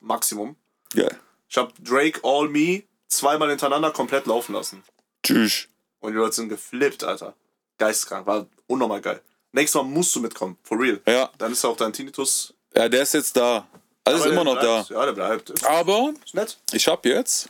[0.00, 0.56] Maximum.
[0.94, 1.18] Geil.
[1.48, 4.82] Ich habe Drake All Me zweimal hintereinander komplett laufen lassen.
[5.22, 5.68] Tschüss.
[6.00, 7.34] Und die Leute sind geflippt, Alter.
[7.78, 8.26] Geisteskrank.
[8.26, 9.22] War unnormal geil.
[9.52, 10.58] Nächstes Mal musst du mitkommen.
[10.62, 11.00] For real.
[11.06, 11.30] Ja.
[11.38, 12.54] Dann ist auch dein Tinnitus.
[12.74, 13.66] Ja, der ist jetzt da.
[14.06, 14.60] Ist Aber immer noch da.
[14.82, 14.90] bleibt.
[14.90, 15.50] Ja, der bleibt.
[15.50, 16.58] Ist, Aber ist nett.
[16.72, 17.48] ich habe jetzt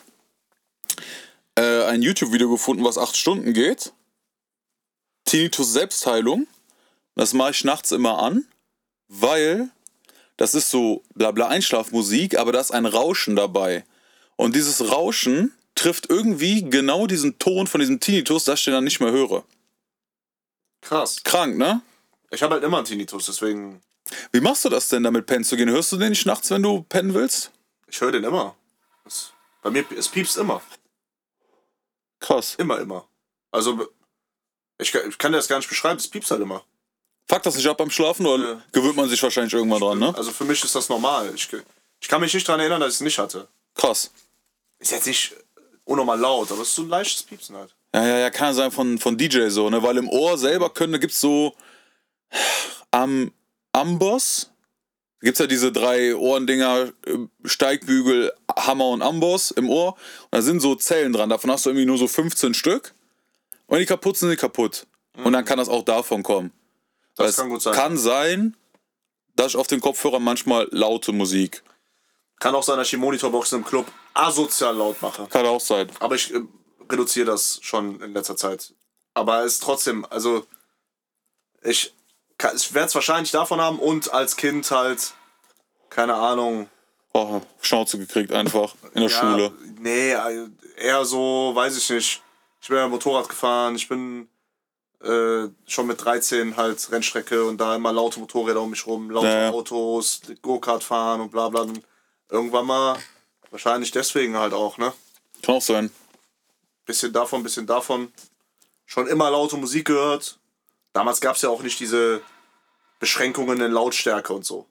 [1.56, 3.92] äh, ein YouTube-Video gefunden, was acht Stunden geht.
[5.24, 6.46] Tinnitus Selbstheilung.
[7.14, 8.46] Das mache ich nachts immer an,
[9.08, 9.70] weil
[10.36, 13.84] das ist so blabla Einschlafmusik, aber da ist ein Rauschen dabei.
[14.36, 18.84] Und dieses Rauschen trifft irgendwie genau diesen Ton von diesem Tinnitus, dass ich den dann
[18.84, 19.44] nicht mehr höre.
[20.80, 21.22] Krass.
[21.22, 21.82] Krank, ne?
[22.30, 23.82] Ich habe halt immer einen Tinnitus, deswegen.
[24.32, 25.68] Wie machst du das denn, damit pennen zu gehen?
[25.70, 27.52] Hörst du den nicht nachts, wenn du pennen willst?
[27.86, 28.56] Ich höre den immer.
[29.04, 30.62] Es, bei mir, es piepst immer.
[32.20, 32.54] Krass.
[32.56, 33.06] Immer, immer.
[33.50, 33.86] Also,
[34.78, 36.64] ich, kann- ich kann dir das gar nicht beschreiben, es piepst halt immer.
[37.28, 38.62] Fuck das nicht ab beim Schlafen oder Ja.
[38.72, 40.14] gewöhnt man sich wahrscheinlich irgendwann dran, ne?
[40.16, 41.32] Also für mich ist das normal.
[41.34, 41.48] Ich,
[42.00, 43.48] ich kann mich nicht daran erinnern, dass ich es nicht hatte.
[43.74, 44.10] Krass.
[44.78, 45.34] Ist jetzt nicht
[45.84, 47.74] unnormal laut, aber es ist so ein leichtes Piepsen halt.
[47.94, 49.82] Ja, ja, ja, kann sein von, von DJ so, ne?
[49.82, 51.54] Weil im Ohr selber können, da gibt's so
[52.90, 53.32] am
[53.72, 54.50] Amboss.
[55.20, 59.92] Da gibt's ja diese drei Ohrendinger, äh, Steigbügel, Hammer und Amboss im Ohr.
[59.94, 61.28] Und da sind so Zellen dran.
[61.30, 62.94] Davon hast du irgendwie nur so 15 Stück.
[63.66, 64.86] Und die kaputt sind, die kaputt.
[65.24, 66.50] Und dann kann das auch davon kommen.
[67.16, 67.74] Das kann gut sein.
[67.74, 68.56] Kann sein,
[69.36, 71.62] dass ich auf den Kopfhörern manchmal laute Musik.
[72.38, 75.26] Kann auch sein, dass ich die Monitorboxen im Club asozial laut mache.
[75.28, 75.90] Kann auch sein.
[76.00, 76.40] Aber ich äh,
[76.90, 78.74] reduziere das schon in letzter Zeit.
[79.14, 80.46] Aber es ist trotzdem, also
[81.62, 81.94] ich,
[82.38, 85.12] kann- ich werde es wahrscheinlich davon haben und als Kind halt,
[85.90, 86.68] keine Ahnung.
[87.14, 89.52] Oh, Schnauze gekriegt einfach in der ja, Schule.
[89.78, 90.48] Nee, äh,
[90.78, 92.22] eher so, weiß ich nicht.
[92.60, 94.28] Ich bin ja Motorrad gefahren, ich bin
[95.02, 99.26] äh, schon mit 13 halt Rennstrecke und da immer laute Motorräder um mich rum, laute
[99.26, 99.50] Ja, ja.
[99.50, 101.62] Autos, Go-Kart fahren und bla bla.
[101.62, 101.82] Und
[102.30, 102.98] irgendwann mal,
[103.50, 104.92] wahrscheinlich deswegen halt auch, ne?
[105.42, 105.90] Kann auch sein.
[106.86, 108.12] bisschen davon, bisschen davon.
[108.86, 110.38] Schon immer laute Musik gehört.
[110.92, 112.20] Damals gab es ja auch nicht diese
[113.00, 114.66] Beschränkungen in Lautstärke und so.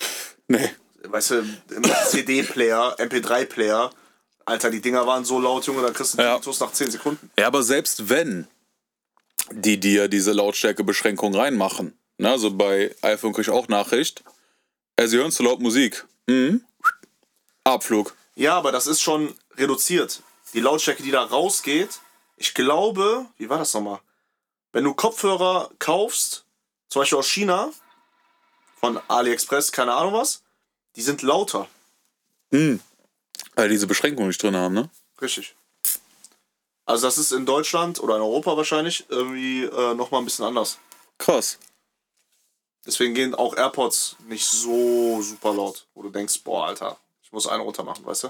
[0.48, 0.70] Nee.
[1.02, 1.38] Weißt du,
[1.70, 3.90] im CD-Player, MP3-Player,
[4.44, 6.36] Alter, die Dinger waren so laut, Junge, da kriegst du Ja.
[6.36, 7.30] einen nach 10 Sekunden.
[7.36, 8.46] Ja, aber selbst wenn
[9.52, 14.22] die dir diese Lautstärkebeschränkung reinmachen, ne, also bei iPhone krieg ich auch Nachricht,
[14.96, 16.06] äh, sie hören zu laut Musik.
[16.26, 16.64] Mhm.
[17.64, 18.14] Abflug.
[18.34, 20.22] Ja, aber das ist schon reduziert.
[20.54, 22.00] Die Lautstärke, die da rausgeht,
[22.36, 24.00] ich glaube, wie war das nochmal?
[24.72, 26.44] Wenn du Kopfhörer kaufst,
[26.88, 27.70] zum Beispiel aus China,
[28.78, 30.42] von AliExpress, keine Ahnung was,
[30.96, 31.68] die sind lauter.
[32.50, 32.80] Mhm.
[33.54, 34.90] Weil die diese Beschränkung nicht drin haben, ne?
[35.20, 35.56] Richtig.
[36.86, 40.78] Also das ist in Deutschland oder in Europa wahrscheinlich irgendwie äh, nochmal ein bisschen anders.
[41.18, 41.58] Krass.
[42.86, 47.48] Deswegen gehen auch AirPods nicht so super laut, wo du denkst, boah, Alter, ich muss
[47.48, 48.28] einen runter machen, weißt du?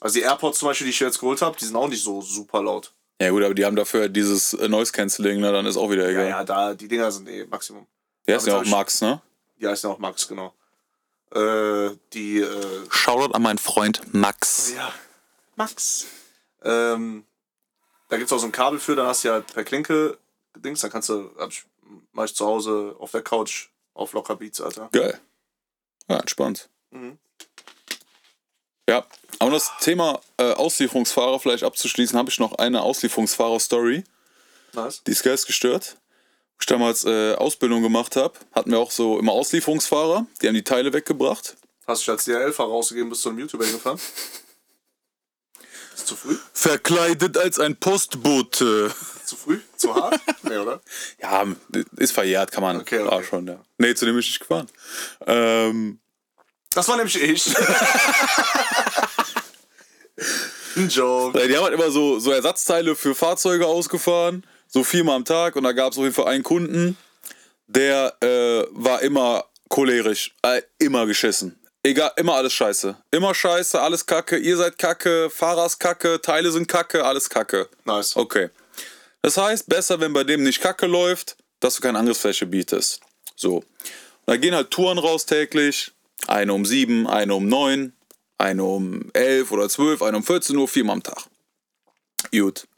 [0.00, 2.20] Also die AirPods zum Beispiel, die ich jetzt geholt habe, die sind auch nicht so
[2.20, 2.92] super laut.
[3.20, 6.04] Ja gut, aber die haben dafür dieses äh, Noise Cancelling, ne, dann ist auch wieder
[6.04, 6.28] Ja, egal.
[6.28, 7.86] ja, da, die Dinger sind eh Maximum.
[8.26, 9.20] Der ist damit ja auch Max, ne?
[9.60, 10.54] Die heißen ja auch Max, genau.
[11.32, 14.72] Äh, die, äh, Shoutout an meinen Freund Max.
[14.74, 14.92] ja,
[15.56, 16.06] Max.
[16.62, 17.24] Ähm,
[18.08, 20.18] da gibt es auch so ein Kabel für, dann hast du ja halt per Klinke
[20.56, 21.64] Dings, dann kannst du, ich,
[22.12, 24.88] mach ich zu Hause auf der Couch auf locker Beats, Alter.
[24.92, 25.18] Geil.
[26.08, 26.68] Ja, entspannt.
[26.90, 27.18] Mhm.
[28.88, 29.04] Ja,
[29.40, 34.04] um das Thema äh, Auslieferungsfahrer vielleicht abzuschließen, habe ich noch eine Auslieferungsfahrer-Story.
[34.72, 35.02] Nice.
[35.04, 35.96] Die ist geistgestört.
[36.56, 40.26] Wo ich damals äh, Ausbildung gemacht habe, hatten wir auch so immer Auslieferungsfahrer.
[40.40, 41.56] Die haben die Teile weggebracht.
[41.86, 44.00] Hast du dich als DRL-Fahrer rausgegeben, bist zu einem YouTuber hingefahren?
[45.98, 46.36] Ist zu früh?
[46.52, 48.92] Verkleidet als ein Postbote.
[49.24, 49.58] Zu früh?
[49.76, 50.20] Zu hart?
[50.44, 50.80] nee, oder?
[51.20, 51.44] Ja,
[51.96, 52.76] ist verjährt, kann man.
[52.80, 53.10] Okay, okay.
[53.10, 53.58] War schon, ja.
[53.78, 54.68] Nee, zu dem bin ich nicht gefahren.
[55.26, 55.98] Ähm,
[56.72, 57.52] Das war nämlich ich.
[60.76, 61.48] Ein Joke.
[61.48, 64.46] die haben halt immer so, so Ersatzteile für Fahrzeuge ausgefahren.
[64.68, 65.56] So viermal am Tag.
[65.56, 66.96] Und da gab es auf jeden Fall einen Kunden,
[67.66, 70.36] der äh, war immer cholerisch.
[70.42, 71.57] Äh, immer geschissen.
[71.88, 72.96] Egal, immer alles scheiße.
[73.10, 74.36] Immer scheiße, alles kacke.
[74.36, 77.66] Ihr seid kacke, Fahrer ist kacke, Teile sind kacke, alles kacke.
[77.86, 78.14] Nice.
[78.14, 78.50] Okay.
[79.22, 83.00] Das heißt, besser, wenn bei dem nicht Kacke läuft, dass du keine Angriffsfläche bietest.
[83.36, 83.64] So.
[84.26, 85.92] Da gehen halt Touren raus täglich.
[86.26, 87.94] Eine um sieben, eine um neun,
[88.36, 91.24] eine um elf oder zwölf, eine um 14 Uhr, viermal am Tag.
[92.30, 92.68] Gut.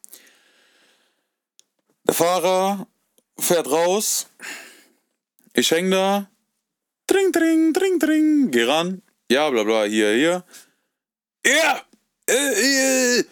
[2.05, 2.87] Der Fahrer
[3.37, 4.29] fährt raus.
[5.53, 6.31] Ich häng da.
[7.11, 8.51] Dring, dring, dring, dring.
[8.53, 9.03] Geh ran.
[9.29, 10.45] Ja, bla, bla, hier, hier.
[11.45, 11.83] Ja!
[12.29, 13.25] Äh, äh,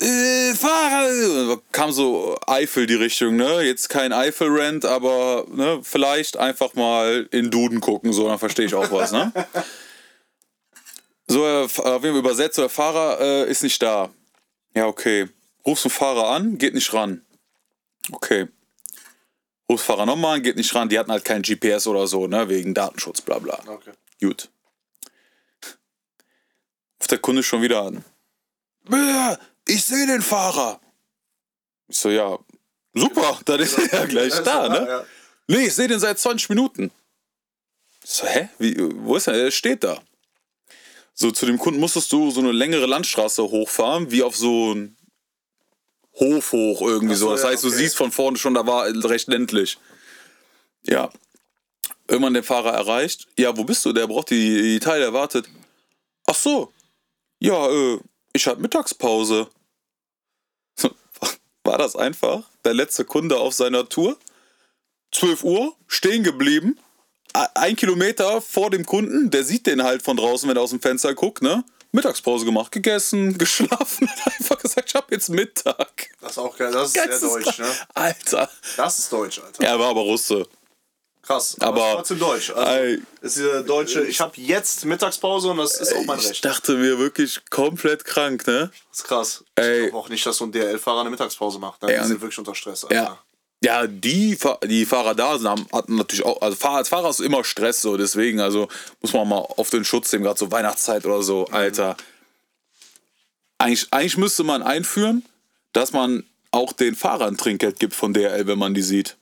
[0.00, 3.62] äh, Fahrer, kam so Eifel die Richtung, ne?
[3.62, 8.74] Jetzt kein Eifel-Rant, aber ne, vielleicht einfach mal in Duden gucken, so, dann verstehe ich
[8.74, 9.32] auch was, ne?
[11.26, 14.10] So, äh, auf jeden übersetzt, so, der Fahrer äh, ist nicht da.
[14.74, 15.30] Ja, okay.
[15.66, 17.24] Rufst den Fahrer an, geht nicht ran.
[18.12, 18.48] Okay.
[19.70, 20.88] Rufst Fahrer nochmal geht nicht ran.
[20.88, 22.48] Die hatten halt kein GPS oder so, ne?
[22.48, 23.58] Wegen Datenschutz, bla bla.
[23.66, 23.92] Okay.
[24.20, 24.50] Gut.
[27.00, 28.04] Ruft der Kunde schon wieder an.
[28.90, 30.78] "Ja, Ich sehe den Fahrer.
[31.88, 32.38] Ich so, ja,
[32.92, 34.86] super, dann ist er ja gleich da, ne?
[34.88, 35.04] Ja.
[35.46, 36.90] Nee, ich sehe den seit 20 Minuten.
[38.02, 38.50] Ich so, hä?
[38.58, 39.34] Wie, wo ist er?
[39.34, 40.02] Er steht da.
[41.14, 44.96] So, zu dem Kunden musstest du so eine längere Landstraße hochfahren, wie auf so ein
[46.24, 47.32] Hof hoch irgendwie so, so.
[47.32, 47.76] Das ja, heißt, du okay.
[47.76, 49.78] siehst von vorne schon, da war recht ländlich.
[50.82, 51.10] Ja.
[52.08, 53.28] Irgendwann den Fahrer erreicht.
[53.38, 53.92] Ja, wo bist du?
[53.92, 55.48] Der braucht die, die Teile, er wartet.
[56.26, 56.72] Ach so.
[57.38, 57.98] Ja, äh,
[58.32, 59.48] ich hab Mittagspause.
[61.64, 62.42] War das einfach?
[62.64, 64.18] Der letzte Kunde auf seiner Tour?
[65.12, 66.78] 12 Uhr, stehen geblieben.
[67.32, 70.80] Ein Kilometer vor dem Kunden, der sieht den halt von draußen, wenn er aus dem
[70.80, 71.64] Fenster guckt, ne?
[71.94, 76.08] Mittagspause gemacht, gegessen, geschlafen, hat einfach gesagt, ich hab jetzt Mittag.
[76.20, 76.72] Das ist auch geil.
[76.72, 77.44] Das ist sehr Geisteskrank.
[77.44, 77.72] deutsch, ne?
[77.94, 78.50] Alter.
[78.76, 79.62] Das ist deutsch, Alter.
[79.64, 80.46] Er war aber Russe.
[81.22, 81.56] Krass.
[81.60, 82.50] Aber- Aber trotzdem deutsch.
[82.50, 86.44] Also, ist diese deutsche, ich habe jetzt Mittagspause und das ist auch mein ich Recht.
[86.44, 88.70] dachte mir wirklich komplett krank, ne?
[88.90, 89.44] Das ist krass.
[89.54, 89.84] Ey.
[89.84, 91.80] Ich glaube auch nicht, dass so ein DL-Fahrer eine Mittagspause macht.
[91.82, 91.88] Ne?
[91.88, 92.94] Ey, Die und- sind wirklich unter Stress, Alter.
[92.94, 93.18] Ja.
[93.64, 97.20] Ja, die, die Fahrer da sind, haben, hatten natürlich auch, also Fahrer, als Fahrer ist
[97.20, 98.68] immer Stress so, deswegen, also
[99.00, 101.96] muss man mal auf den Schutz nehmen, gerade so Weihnachtszeit oder so, Alter.
[103.56, 105.24] Eigentlich, eigentlich müsste man einführen,
[105.72, 109.16] dass man auch den Fahrern Trinkgeld gibt von DRL, wenn man die sieht.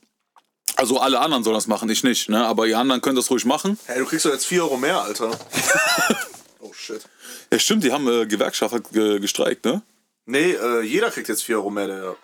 [0.75, 2.45] Also alle anderen sollen das machen, ich nicht, ne?
[2.45, 3.79] Aber die anderen können das ruhig machen.
[3.85, 5.31] Hey, du kriegst doch jetzt 4 Euro mehr, Alter.
[6.59, 7.01] oh shit.
[7.49, 9.83] Ja, stimmt, die haben äh, Gewerkschaft hat ge gestreikt, ne?
[10.25, 12.17] Nee, äh, jeder kriegt jetzt 4 Euro mehr, der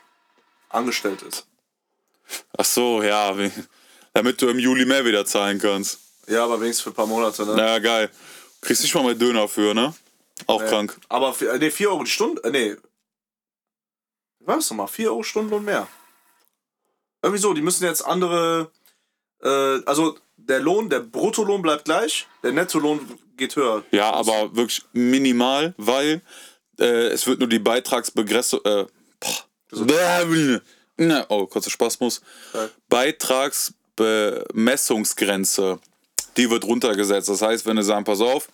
[0.68, 1.46] angestellt ist.
[2.58, 3.36] Ach so, ja,
[4.14, 6.00] damit du im Juli mehr wieder zahlen kannst.
[6.28, 7.54] Ja, aber wenigstens für ein paar Monate, ne?
[7.56, 8.10] Na geil.
[8.62, 9.94] Kriegst nicht mal mehr Döner für, ne?
[10.46, 10.98] Auch krank.
[11.10, 12.76] Aber, äh, nee, 4 Euro die Stunde, nee.
[14.40, 14.88] Wie war das nochmal?
[14.88, 15.88] 4 Euro Stundenlohn mehr.
[17.22, 18.72] Irgendwie so, die müssen jetzt andere,
[19.42, 23.00] äh, also der Lohn, der Bruttolohn bleibt gleich, der Nettolohn
[23.36, 23.84] geht höher.
[23.92, 26.22] Ja, aber wirklich minimal, weil
[26.80, 28.62] äh, es wird nur die Beitragsbegrenzung.
[28.64, 28.86] Äh,
[29.20, 29.46] boah.
[31.00, 32.22] Na, oh, kurzer Spasmus.
[32.54, 32.70] Ja.
[32.90, 35.80] Beitragsbemessungsgrenze,
[36.36, 37.30] die wird runtergesetzt.
[37.30, 38.50] Das heißt, wenn du sagen, pass auf,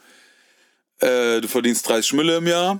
[0.99, 2.79] äh, du verdienst 30 Mille im Jahr,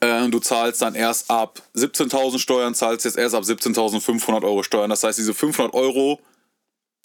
[0.00, 4.62] äh, und du zahlst dann erst ab 17.000 Steuern, zahlst jetzt erst ab 17.500 Euro
[4.62, 4.90] Steuern.
[4.90, 6.20] Das heißt, diese 500 Euro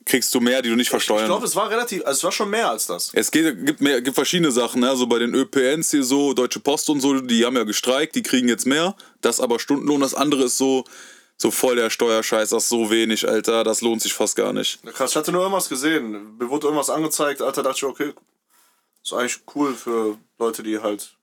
[0.06, 2.32] kriegst du mehr, die du nicht Ich versteuern glaube, es war relativ, also es war
[2.32, 3.12] schon mehr als das.
[3.14, 4.90] es geht, gibt, mehr, gibt verschiedene Sachen, ne?
[4.90, 8.22] Also bei den ÖPNs hier so, Deutsche Post und so, die haben ja gestreikt, die
[8.22, 8.96] kriegen jetzt mehr.
[9.22, 10.84] Das aber Stundenlohn, das andere ist so,
[11.44, 14.80] so voll der Steuerscheiß, das ist so wenig, Alter, das lohnt sich fast gar nicht.
[14.84, 16.38] Ja, Krass, ich hatte nur irgendwas gesehen.
[16.38, 18.14] Mir wurde irgendwas angezeigt, Alter, dachte ich, okay,
[19.04, 21.16] ist eigentlich cool für Leute, die halt,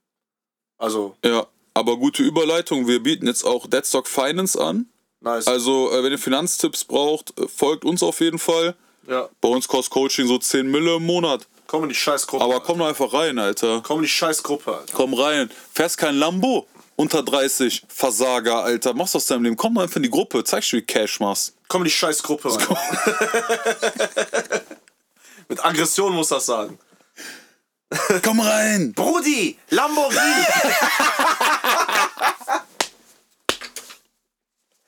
[0.78, 4.86] also, Ja, aber gute Überleitung, wir bieten jetzt auch Deadstock Finance an.
[5.20, 5.46] nice.
[5.46, 8.74] Also, äh, wenn ihr Finanztipps braucht, äh, folgt uns auf jeden Fall.
[9.08, 11.46] ja, Bei uns kostet Coaching so 10 Mille im Monat.
[11.66, 12.44] komm in die Scheißgruppe.
[12.44, 13.80] Aber komm doch einfach rein, Alter.
[13.86, 14.92] Komm in die Scheißgruppe, Alter.
[14.92, 15.50] Komm rein.
[15.72, 16.66] Fährst kein Lambo.
[17.00, 17.84] Unter 30.
[17.88, 18.92] Versager, Alter.
[18.92, 19.56] Mach's aus deinem Leben.
[19.56, 20.44] Komm doch einfach in die Gruppe.
[20.44, 21.54] Zeig dir, wie Cash machst.
[21.66, 22.78] Komm in die Scheißgruppe, Alter.
[25.48, 26.78] Mit Aggression muss das sagen.
[28.22, 28.92] Komm rein.
[28.92, 30.44] Brudi, Lamborghini.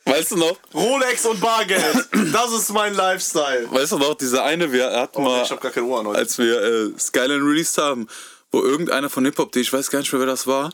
[0.04, 0.58] Weißt du noch?
[0.74, 2.08] Rolex und Bargeld.
[2.30, 3.68] Das ist mein Lifestyle.
[3.70, 6.06] Weißt du noch, diese eine, wir hatten Oh, mal, ich hab gar keine Uhr an
[6.08, 6.18] heute.
[6.18, 8.06] als wir äh, Skyline released haben,
[8.50, 10.70] wo irgendeiner von Hip-Hop, ich weiß gar nicht mehr, wer das war,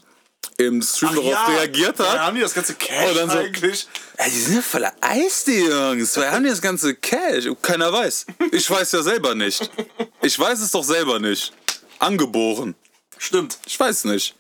[0.59, 2.15] im Stream darauf reagiert hat.
[2.15, 3.87] Ja, haben die das ganze Cash Und dann so- eigentlich?
[4.17, 6.17] Ey, die sind ja voller Eis, die Jungs.
[6.17, 7.45] Woher haben die das ganze Cash?
[7.63, 8.27] Keiner weiß.
[8.53, 9.71] Ich weiß ja selber nicht.
[10.23, 11.53] Ich weiß es doch selber nicht.
[12.01, 12.75] Angeboren.
[13.19, 13.59] Stimmt.
[13.67, 14.35] Ich weiß nicht.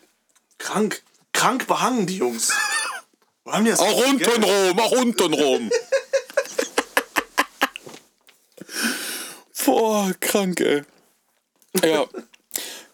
[0.58, 1.02] Krank.
[1.32, 2.52] Krank behangen, die Jungs.
[3.44, 4.26] Wo haben die das Auch Geld?
[4.26, 5.70] untenrum, auch untenrum.
[9.64, 10.82] Boah, krank, ey.
[11.84, 12.06] Ja.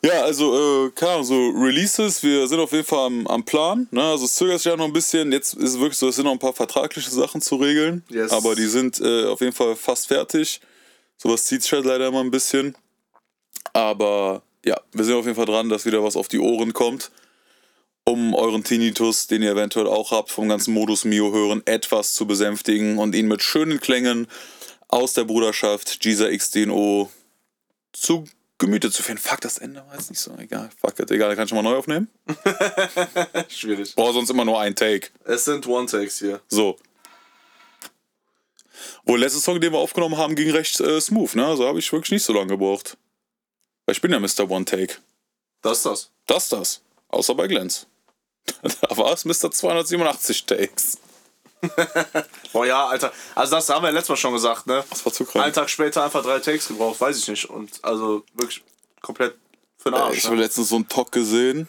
[0.05, 3.89] Ja, also, äh, keine Ahnung, so Releases, wir sind auf jeden Fall am, am Plan.
[3.91, 4.03] Ne?
[4.03, 5.33] Also es zögert sich ja noch ein bisschen.
[5.33, 8.05] Jetzt ist es wirklich so, es sind noch ein paar vertragliche Sachen zu regeln.
[8.11, 8.31] Yes.
[8.31, 10.61] Aber die sind äh, auf jeden Fall fast fertig.
[11.17, 12.77] Sowas zieht sich halt leider immer ein bisschen.
[13.73, 17.11] Aber ja, wir sind auf jeden Fall dran, dass wieder was auf die Ohren kommt
[18.05, 22.27] um euren Tinnitus, den ihr eventuell auch habt, vom ganzen Modus Mio hören, etwas zu
[22.27, 24.27] besänftigen und ihn mit schönen Klängen
[24.89, 27.11] aus der Bruderschaft Giza XDNO
[27.93, 28.25] zu
[28.59, 29.21] gemütet zu finden.
[29.21, 30.71] Fuck, das Ende war jetzt nicht so egal.
[30.81, 32.09] Fuck it, egal, kann ich schon mal neu aufnehmen?
[33.49, 33.95] Schwierig.
[33.95, 35.09] Boah, sonst immer nur ein Take.
[35.25, 36.41] Es sind One-Takes hier.
[36.49, 36.77] So.
[39.05, 41.47] Wohl, letzter Song, den wir aufgenommen haben, ging recht äh, smooth, ne?
[41.47, 42.97] Also habe ich wirklich nicht so lange gebraucht.
[43.87, 44.51] Weil ich bin ja Mr.
[44.51, 44.95] One Take.
[45.61, 46.11] Das ist das.
[46.27, 46.83] Das, das.
[47.09, 47.87] Außer bei Glens.
[48.63, 49.51] da war es Mr.
[49.51, 50.99] 287 Takes.
[52.53, 53.13] Boah, ja, Alter.
[53.35, 54.85] Also, das haben wir ja letztes Mal schon gesagt, ne?
[54.91, 55.45] Das war zu krank.
[55.45, 57.51] Einen Tag später einfach drei Takes gebraucht, weiß ich nicht.
[57.51, 58.63] Und also wirklich
[59.01, 59.37] komplett
[59.79, 60.19] für den Arsch.
[60.19, 60.31] Ich ne?
[60.31, 61.69] habe letztens so einen Talk gesehen.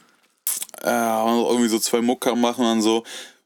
[0.82, 3.04] Äh, irgendwie so zwei Mucker machen dann so,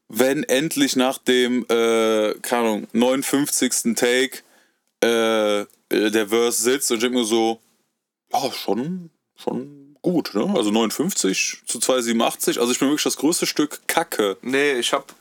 [0.08, 3.94] wenn endlich nach dem, äh, keine Ahnung, 59.
[3.94, 4.42] Take
[5.02, 7.60] äh, äh, der Verse sitzt und ich denke mir so,
[8.32, 10.52] ja, schon, schon gut, ne?
[10.54, 14.36] Also 59 zu 287, also ich bin wirklich das größte Stück Kacke.
[14.42, 15.14] Nee, ich hab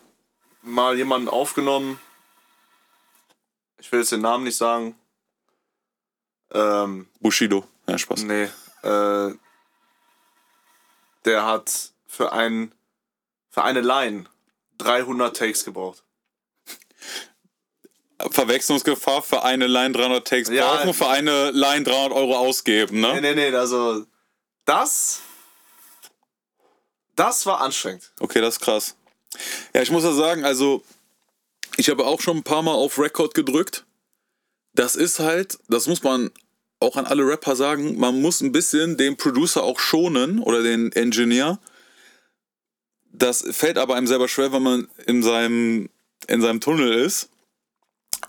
[0.62, 2.00] mal jemanden aufgenommen.
[3.80, 4.98] Ich will jetzt den Namen nicht sagen.
[6.52, 7.67] Ähm, Bushido.
[7.88, 8.24] Ja, Spaß.
[8.24, 8.50] nee.
[8.84, 9.36] Äh,
[11.26, 12.74] der hat für, ein,
[13.50, 14.26] für eine Line
[14.80, 16.04] 300 Takes gebraucht.
[18.32, 20.76] Verwechslungsgefahr für eine Line 300 Takes Ja.
[20.76, 23.13] brauchen, für eine Line 300 Euro ausgeben, ne?
[23.22, 24.06] Nee, nee, nee, also
[24.65, 25.22] das.
[27.15, 28.12] Das war anstrengend.
[28.19, 28.95] Okay, das ist krass.
[29.73, 30.84] Ja, ich muss ja sagen, also
[31.77, 33.86] ich habe auch schon ein paar Mal auf Record gedrückt.
[34.73, 36.32] Das ist halt, das muss man
[36.79, 40.91] auch an alle Rapper sagen, man muss ein bisschen den Producer auch schonen oder den
[40.93, 41.60] Engineer.
[43.12, 45.89] Das fällt aber einem selber schwer, wenn man in seinem,
[46.27, 47.29] in seinem Tunnel ist.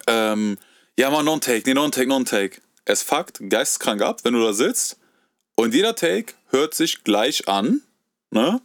[0.06, 0.58] Ähm,
[0.98, 2.60] ja, mal Non-Take, nee, Non-Take, Non-Take.
[2.84, 4.98] Es fuckt geisteskrank ab, wenn du da sitzt
[5.54, 7.82] und jeder Take hört sich gleich an,
[8.30, 8.60] ne?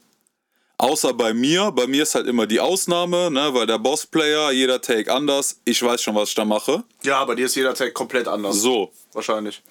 [0.78, 1.72] Außer bei mir.
[1.72, 3.54] Bei mir ist halt immer die Ausnahme, ne?
[3.54, 5.60] Weil der Bossplayer, jeder Take anders.
[5.66, 6.84] Ich weiß schon, was ich da mache.
[7.04, 8.58] Ja, bei dir ist jeder Tag komplett anders.
[8.58, 9.62] So, Wahrscheinlich.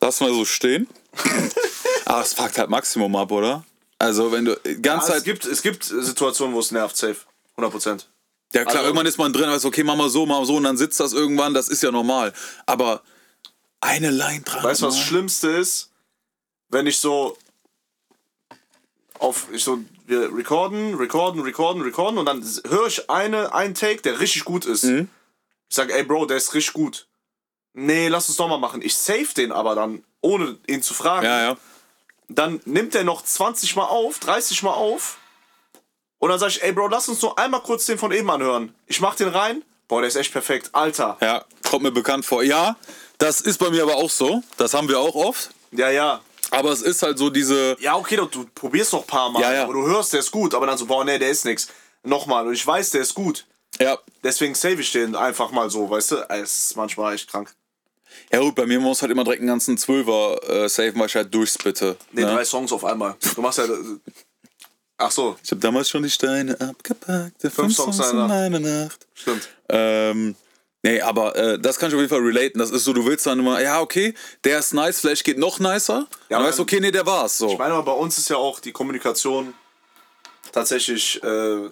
[0.00, 0.86] lass mal so stehen.
[2.04, 3.64] Aber es fuckt halt Maximum ab, oder?
[3.98, 5.24] Also, wenn du die ganze Ja, es, Zeit.
[5.24, 7.16] gibt, es gibt Situationen, wo es nervt, safe.
[7.56, 8.04] 100%.
[8.52, 10.56] Ja, klar, also- irgendwann ist man drin, weiß, okay, mach mal so, mach mal so,
[10.56, 12.32] und dann sitzt das irgendwann, das ist ja normal.
[12.66, 13.02] Aber
[13.80, 14.62] eine Line dran.
[14.62, 15.90] Weißt du, was das Schlimmste ist?
[16.68, 17.36] Wenn ich so
[19.18, 19.78] auf, ich so,
[20.10, 24.66] wir recorden, recorden, recorden, recorden und dann höre ich eine, einen Take, der richtig gut
[24.66, 24.84] ist.
[24.84, 25.08] Mhm.
[25.68, 27.06] Ich sage, ey Bro, der ist richtig gut.
[27.72, 28.82] Nee, lass uns nochmal machen.
[28.82, 31.24] Ich save den aber dann, ohne ihn zu fragen.
[31.24, 31.56] Ja, ja.
[32.28, 35.18] Dann nimmt er noch 20 Mal auf, 30 Mal auf.
[36.18, 38.74] Und dann sage ich, ey Bro, lass uns nur einmal kurz den von eben anhören.
[38.86, 39.62] Ich mach den rein.
[39.88, 40.70] Boah, der ist echt perfekt.
[40.72, 41.16] Alter.
[41.20, 42.42] Ja, kommt mir bekannt vor.
[42.42, 42.76] Ja,
[43.18, 44.42] das ist bei mir aber auch so.
[44.56, 45.50] Das haben wir auch oft.
[45.72, 46.20] Ja, ja.
[46.50, 47.76] Aber es ist halt so diese.
[47.80, 49.40] Ja, okay, du, du probierst noch ein paar Mal.
[49.42, 49.62] Ja, ja.
[49.64, 50.54] Aber du hörst, der ist gut.
[50.54, 51.68] Aber dann so, boah, nee, der ist nix.
[52.02, 52.46] Nochmal.
[52.46, 53.46] Und ich weiß, der ist gut.
[53.78, 53.98] Ja.
[54.22, 56.16] Deswegen save ich den einfach mal so, weißt du?
[56.30, 57.54] Es ist manchmal echt krank.
[58.32, 61.14] Ja gut, bei mir muss halt immer direkt einen ganzen Zwölfer äh, saven, weil ich
[61.14, 61.96] halt durchspitte.
[62.12, 62.32] Nee, ne?
[62.32, 63.16] drei Songs auf einmal.
[63.34, 63.64] Du machst ja.
[63.64, 63.68] äh,
[64.98, 67.40] Ach so, Ich habe damals schon die Steine abgepackt.
[67.40, 69.06] Fünf, Fünf Songs, Songs in in einer Nacht.
[69.14, 69.48] stimmt.
[69.70, 70.34] Ähm,
[70.82, 72.58] nee, aber äh, das kann ich auf jeden Fall relaten.
[72.58, 74.14] Das ist so, du willst dann immer, ja, okay,
[74.44, 76.06] der ist nice, vielleicht geht noch nicer.
[76.28, 77.38] Ja, aber du weißt, okay, nee, der war's.
[77.38, 77.50] So.
[77.52, 79.54] Ich meine, aber bei uns ist ja auch die Kommunikation
[80.52, 81.22] tatsächlich.
[81.22, 81.70] Äh,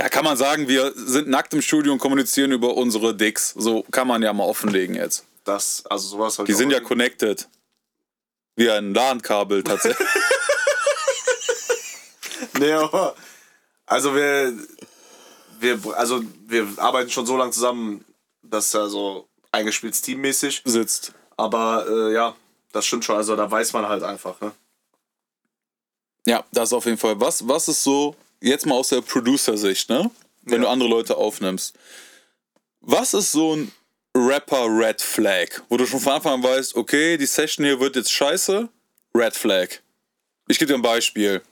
[0.00, 3.52] Ja, kann man sagen, wir sind nackt im Studio und kommunizieren über unsere Dicks.
[3.56, 5.24] So kann man ja mal offenlegen jetzt.
[5.44, 7.48] das, also sowas halt Die sind ja connected.
[8.56, 10.06] Wie ein LAN-Kabel tatsächlich.
[12.58, 13.14] Nee, aber.
[13.86, 14.52] Also wir.
[15.60, 18.04] Wir, also wir arbeiten schon so lange zusammen,
[18.50, 20.62] dass ja so eingespielt teammäßig.
[20.64, 21.12] sitzt.
[21.36, 22.34] Aber äh, ja,
[22.72, 23.16] das stimmt schon.
[23.16, 24.52] Also da weiß man halt einfach, ne?
[26.26, 27.18] Ja, das auf jeden Fall.
[27.20, 30.10] Was, was ist so, jetzt mal aus der Producer-Sicht, ne?
[30.42, 30.68] Wenn Ja.
[30.68, 31.74] du andere Leute aufnimmst.
[32.80, 33.72] Was ist so ein
[34.14, 35.48] Rapper-Red Flag?
[35.68, 38.68] Wo du schon von Anfang an weißt, okay, die Session hier wird jetzt scheiße.
[39.14, 39.68] Red Flag.
[40.48, 41.42] Ich gebe dir ein Beispiel.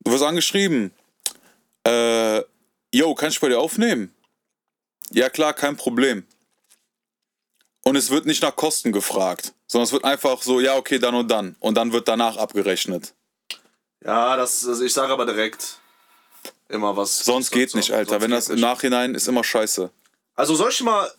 [0.00, 0.92] Du wirst angeschrieben.
[1.86, 2.38] Äh,
[2.92, 4.14] yo, kann ich bei dir aufnehmen?
[5.10, 6.26] Ja, klar, kein Problem.
[7.82, 11.14] Und es wird nicht nach Kosten gefragt, sondern es wird einfach so, ja, okay, dann
[11.14, 11.56] und dann.
[11.60, 13.14] Und dann wird danach abgerechnet.
[14.04, 15.78] Ja, das, also ich sage aber direkt
[16.68, 17.18] immer was.
[17.24, 18.20] Sonst geht so- nicht, Alter.
[18.20, 18.62] Wenn das im nicht.
[18.62, 19.90] Nachhinein ist immer scheiße.
[20.34, 21.10] Also soll ich mal.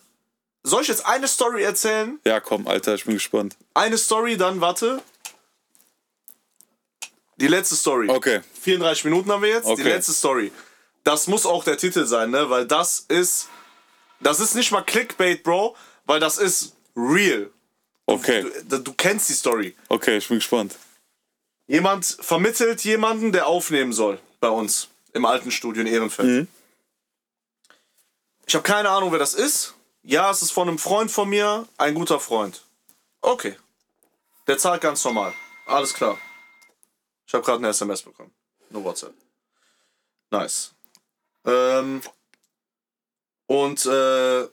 [0.64, 2.20] Soll ich jetzt eine Story erzählen?
[2.24, 3.56] Ja, komm, Alter, ich bin gespannt.
[3.74, 5.02] Eine Story, dann warte.
[7.38, 8.08] Die letzte Story.
[8.08, 8.40] Okay.
[8.60, 9.66] 34 Minuten haben wir jetzt.
[9.66, 9.82] Die Okay.
[9.82, 10.52] letzte Story.
[11.02, 12.48] Das muss auch der Titel sein, ne?
[12.50, 13.48] Weil das ist.
[14.22, 17.50] Das ist nicht mal Clickbait, Bro, weil das ist real.
[18.06, 18.44] Okay.
[18.64, 19.76] Du, du kennst die Story.
[19.88, 20.76] Okay, ich bin gespannt.
[21.66, 26.28] Jemand vermittelt jemanden, der aufnehmen soll bei uns im alten Studio in Ehrenfeld.
[26.28, 26.48] Mhm.
[28.46, 29.74] Ich habe keine Ahnung, wer das ist.
[30.02, 32.64] Ja, es ist von einem Freund von mir, ein guter Freund.
[33.20, 33.56] Okay,
[34.48, 35.32] Der zahlt ganz normal.
[35.66, 36.18] Alles klar.
[37.26, 38.34] Ich habe gerade eine SMS bekommen.
[38.70, 39.14] Nur WhatsApp.
[40.30, 40.72] Nice.
[41.46, 42.02] Ähm,
[43.52, 44.48] und äh,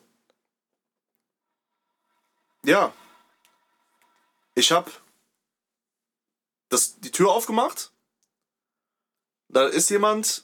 [2.66, 2.94] ja,
[4.56, 4.92] ich habe
[6.68, 7.94] das die Tür aufgemacht.
[9.48, 10.44] Da ist jemand,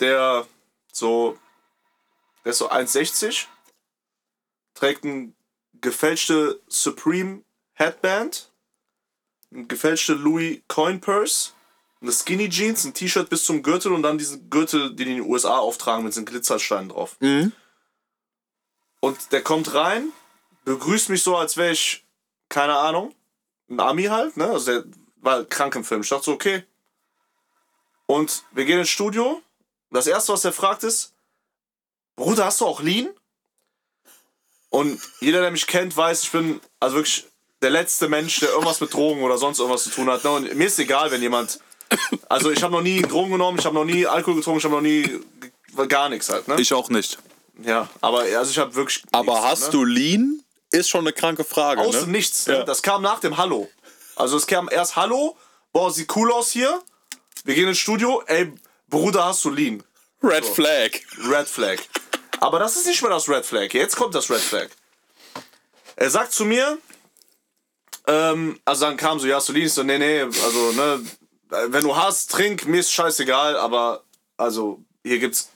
[0.00, 0.44] der
[0.92, 1.38] so,
[2.44, 3.46] der ist so 1,60,
[4.74, 5.36] trägt ein
[5.80, 8.50] gefälschte Supreme Headband,
[9.52, 11.52] eine gefälschte Louis Coin Purse,
[12.00, 15.22] eine Skinny Jeans, ein T-Shirt bis zum Gürtel und dann diesen Gürtel, den die in
[15.22, 17.16] den USA auftragen mit diesen Glitzersteinen drauf.
[19.00, 20.12] Und der kommt rein,
[20.64, 22.04] begrüßt mich so, als wäre ich,
[22.48, 23.14] keine Ahnung,
[23.70, 24.50] ein Ami halt, ne?
[24.50, 24.84] Also der
[25.16, 26.00] war halt krank im Film.
[26.00, 26.64] Ich dachte so, okay.
[28.06, 29.42] Und wir gehen ins Studio.
[29.90, 31.12] Das erste, was er fragt, ist:
[32.16, 33.10] Bruder, hast du auch Lean?
[34.70, 37.26] Und jeder, der mich kennt, weiß, ich bin also wirklich
[37.62, 40.24] der letzte Mensch, der irgendwas mit Drogen oder sonst irgendwas zu tun hat.
[40.24, 40.30] Ne?
[40.30, 41.60] Und mir ist egal, wenn jemand.
[42.28, 44.74] Also, ich habe noch nie Drogen genommen, ich habe noch nie Alkohol getrunken, ich habe
[44.74, 45.20] noch nie.
[45.88, 46.60] Gar nichts halt, ne?
[46.60, 47.18] Ich auch nicht.
[47.62, 49.02] Ja, aber also ich habe wirklich.
[49.12, 49.70] Aber nichts, hast ne?
[49.70, 50.42] du Lean?
[50.70, 51.80] Ist schon eine kranke Frage.
[51.80, 52.18] Aus dem ne?
[52.18, 52.46] Nichts.
[52.46, 52.58] Ne?
[52.58, 52.64] Ja.
[52.64, 53.68] Das kam nach dem Hallo.
[54.16, 55.36] Also es kam erst Hallo,
[55.72, 56.82] boah, sieht cool aus hier.
[57.44, 58.52] Wir gehen ins Studio, ey,
[58.88, 59.82] Bruder, hast du Lean.
[60.22, 60.90] Red Flag.
[61.30, 61.78] Red Flag.
[62.40, 63.72] Aber das ist nicht mehr das Red Flag.
[63.72, 64.68] Jetzt kommt das Red Flag.
[65.96, 66.78] Er sagt zu mir,
[68.06, 69.66] ähm, also dann kam so, ja, hast du Lean?
[69.66, 71.00] Ich so, nee, nee, also, ne,
[71.48, 74.04] wenn du hast, trink, mir ist scheißegal, aber,
[74.36, 75.50] also, hier gibt's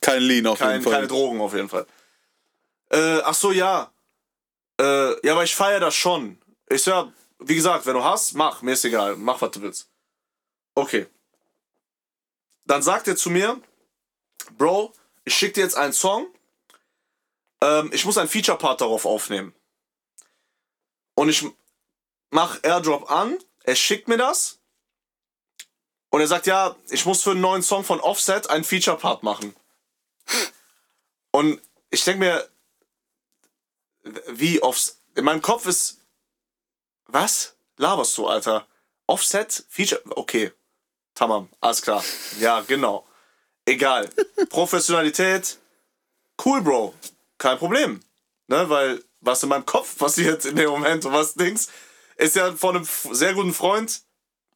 [0.00, 0.92] Kein Lean auf kein, jeden Fall.
[0.92, 1.86] keine Drogen auf jeden Fall.
[2.90, 3.92] Äh, ach so, ja.
[4.80, 6.40] Äh, ja, aber ich feiere das schon.
[6.68, 9.90] Ich ja, wie gesagt, wenn du hast, mach, mir ist egal, mach, was du willst.
[10.74, 11.06] Okay.
[12.64, 13.60] Dann sagt er zu mir,
[14.56, 14.92] Bro,
[15.24, 16.26] ich schicke dir jetzt einen Song.
[17.62, 19.54] Ähm, ich muss einen Feature-Part darauf aufnehmen.
[21.14, 21.44] Und ich
[22.30, 24.60] mach Airdrop an, er schickt mir das.
[26.10, 29.54] Und er sagt, ja, ich muss für einen neuen Song von Offset einen Feature-Part machen.
[31.30, 31.60] Und
[31.90, 32.48] ich denke mir,
[34.28, 35.02] wie aufs.
[35.14, 35.98] In meinem Kopf ist.
[37.06, 37.56] Was?
[37.76, 38.66] Laberst du, Alter?
[39.06, 39.64] Offset?
[39.68, 40.00] Feature?
[40.10, 40.52] Okay.
[41.14, 42.04] Tamam, alles klar.
[42.38, 43.06] Ja, genau.
[43.64, 44.08] Egal.
[44.50, 45.58] Professionalität.
[46.44, 46.94] Cool, Bro.
[47.38, 48.00] Kein Problem.
[48.46, 51.68] Ne, weil was in meinem Kopf passiert in dem Moment und was Dings,
[52.16, 54.02] ist ja von einem sehr guten Freund.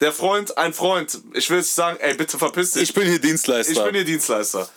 [0.01, 1.21] Der Freund, ein Freund.
[1.35, 2.83] Ich will jetzt sagen, ey, bitte verpiss dich.
[2.85, 3.73] Ich bin hier Dienstleister.
[3.73, 4.69] Ich bin hier Dienstleister.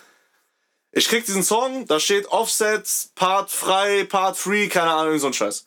[0.97, 5.33] Ich krieg diesen Song, da steht Offset, Part frei, Part free, keine Ahnung, so ein
[5.33, 5.65] Scheiß.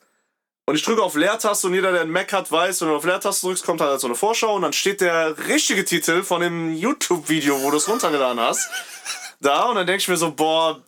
[0.65, 3.05] Und ich drücke auf Leertaste und jeder, der einen Mac hat, weiß, wenn du auf
[3.05, 6.73] Leertaste drückst, kommt halt so eine Vorschau und dann steht der richtige Titel von dem
[6.75, 8.67] YouTube-Video, wo du es runtergeladen hast,
[9.39, 10.81] da und dann denke ich mir so, boah,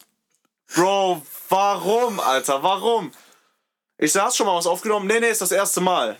[0.74, 3.12] Bro, warum, Alter, warum?
[4.00, 5.06] Ich sag, hast schon mal was aufgenommen?
[5.06, 6.18] Nee, nee, ist das erste Mal.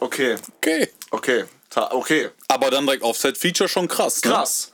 [0.00, 0.88] Okay, okay.
[1.12, 1.44] okay,
[1.90, 2.30] okay.
[2.48, 4.24] Aber dann direkt Offset-Feature schon krass.
[4.24, 4.30] Ne?
[4.32, 4.72] Krass.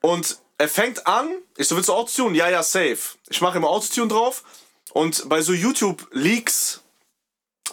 [0.00, 2.36] Und er fängt an, ich so, willst du Autotune?
[2.36, 2.98] Ja, ja, safe.
[3.28, 4.44] Ich mache immer Autotune drauf.
[4.92, 6.80] Und bei so YouTube-Leaks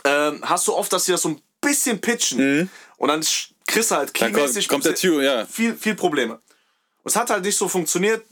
[0.05, 2.67] ähm, hast du oft, dass sie das so ein bisschen pitchen.
[2.97, 3.23] Und dann
[3.67, 5.45] kriegst du halt kommt, keymäßig kommt der Tür, ja.
[5.45, 6.33] viel, viel Probleme.
[7.03, 8.25] Und es hat halt nicht so funktioniert.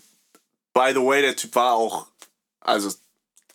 [0.74, 2.08] By the way, der Typ war auch,
[2.60, 2.91] also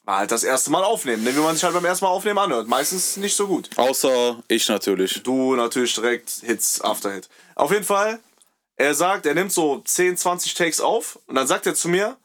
[0.04, 1.34] war halt das erste Mal aufnehmen, ne?
[1.34, 2.68] wie man sich halt beim ersten Mal aufnehmen anhört.
[2.68, 3.70] Meistens nicht so gut.
[3.74, 5.20] Außer ich natürlich.
[5.24, 7.28] Du natürlich direkt Hits after Hit.
[7.56, 8.20] Auf jeden Fall,
[8.82, 12.18] er sagt, er nimmt so 10, 20 Takes auf und dann sagt er zu mir,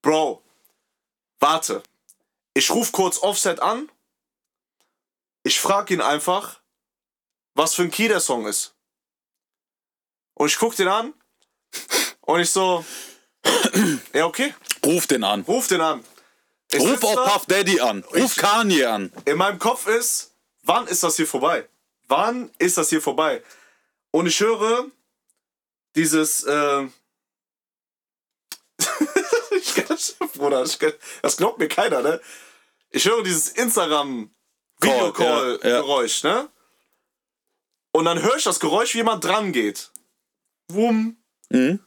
[0.00, 0.42] Bro,
[1.40, 1.82] warte,
[2.54, 3.90] ich rufe kurz Offset an,
[5.42, 6.60] ich frage ihn einfach,
[7.54, 8.74] was für ein Key der Song ist.
[10.34, 11.12] Und ich guck den an
[12.22, 12.84] und ich so,
[14.14, 14.54] ja okay,
[14.84, 15.42] Ruf den an.
[15.42, 16.04] ruf den an.
[16.70, 18.04] Ich Ruf auch da, Puff Daddy an.
[18.04, 19.12] Ruf Kanye an.
[19.26, 21.68] in meinem Kopf ist, wann ist das hier vorbei?
[22.06, 23.42] Wann ist das hier vorbei?
[24.12, 24.90] Und ich höre
[25.96, 26.88] dieses, äh,
[29.56, 32.20] ich kann das, Bruder, ich kann, das glaubt mir keiner, ne?
[32.90, 34.34] Ich höre dieses Instagram
[34.80, 36.48] Call, Videocall-Geräusch, ne?
[37.92, 39.90] Und dann höre ich das Geräusch, wie jemand dran geht.
[40.68, 41.22] Wumm.
[41.50, 41.84] Mhm.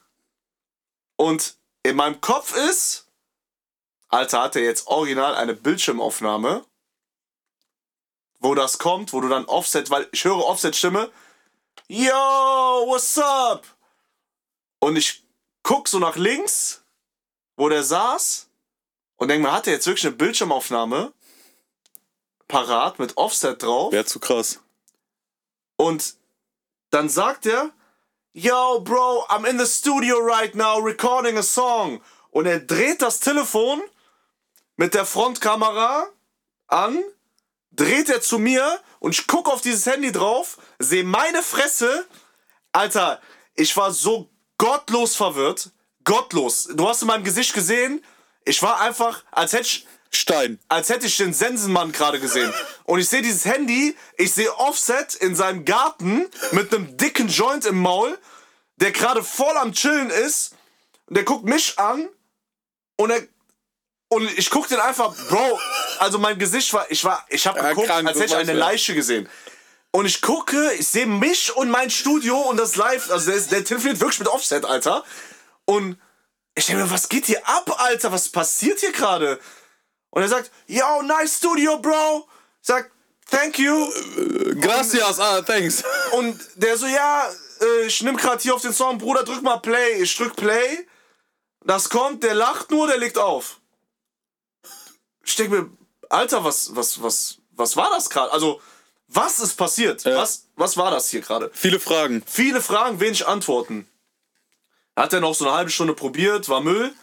[1.15, 3.07] Und in meinem Kopf ist,
[4.09, 6.65] Alter, hat er jetzt original eine Bildschirmaufnahme,
[8.39, 11.11] wo das kommt, wo du dann Offset, weil ich höre Offset-Stimme,
[11.87, 12.13] Yo,
[12.87, 13.65] what's up?
[14.83, 15.23] Und ich
[15.63, 16.83] guck so nach links,
[17.55, 18.49] wo der saß,
[19.17, 21.13] und denk mir, hat er jetzt wirklich eine Bildschirmaufnahme
[22.47, 23.93] parat mit Offset drauf?
[23.93, 24.59] Wäre zu krass.
[25.75, 26.15] Und
[26.89, 27.71] dann sagt er,
[28.33, 32.01] Yo, Bro, I'm in the studio right now recording a song.
[32.31, 33.83] Und er dreht das Telefon
[34.77, 36.07] mit der Frontkamera
[36.67, 37.03] an,
[37.71, 42.07] dreht er zu mir und ich gucke auf dieses Handy drauf, sehe meine Fresse.
[42.71, 43.21] Alter,
[43.53, 44.29] ich war so
[44.61, 45.71] gottlos verwirrt.
[46.03, 46.69] Gottlos.
[46.73, 48.03] Du hast in meinem Gesicht gesehen,
[48.45, 50.59] ich war einfach, als hätte ich, Stein.
[50.67, 52.53] als hätte ich den Sensenmann gerade gesehen.
[52.83, 57.65] Und ich sehe dieses Handy, ich sehe Offset in seinem Garten mit einem dicken Joint
[57.65, 58.17] im Maul,
[58.75, 60.53] der gerade voll am Chillen ist.
[61.07, 62.09] Und der guckt mich an
[62.97, 63.21] und er
[64.09, 65.59] und ich guck den einfach, Bro,
[65.99, 68.57] also mein Gesicht war, ich war, ich habe geguckt, als hätte ich eine ich.
[68.57, 69.29] Leiche gesehen.
[69.91, 73.63] Und ich gucke, ich sehe mich und mein Studio und das Live, also der, der
[73.65, 75.03] telefoniert wirklich mit Offset, Alter.
[75.65, 75.99] Und
[76.55, 78.11] ich denke mir, was geht hier ab, Alter?
[78.11, 79.39] Was passiert hier gerade?
[80.09, 82.27] Und er sagt, yo, nice Studio, Bro.
[82.61, 82.91] Ich sag,
[83.29, 83.91] thank you.
[84.59, 85.83] Gracias, ah, thanks.
[86.11, 87.29] Und der so, ja,
[87.61, 90.01] äh, ich nimm grad hier auf den Song, Bruder, drück mal Play.
[90.01, 90.87] Ich drück Play.
[91.63, 93.59] Das kommt, der lacht nur, der legt auf.
[95.23, 95.69] Ich denke mir,
[96.09, 98.31] Alter, was, was, was, was war das gerade?
[98.31, 98.61] Also,
[99.13, 100.05] was ist passiert?
[100.05, 101.51] Was, was war das hier gerade?
[101.53, 102.23] Viele Fragen.
[102.25, 103.87] Viele Fragen, wenig Antworten.
[104.95, 106.93] Hat er noch so eine halbe Stunde probiert, war Müll.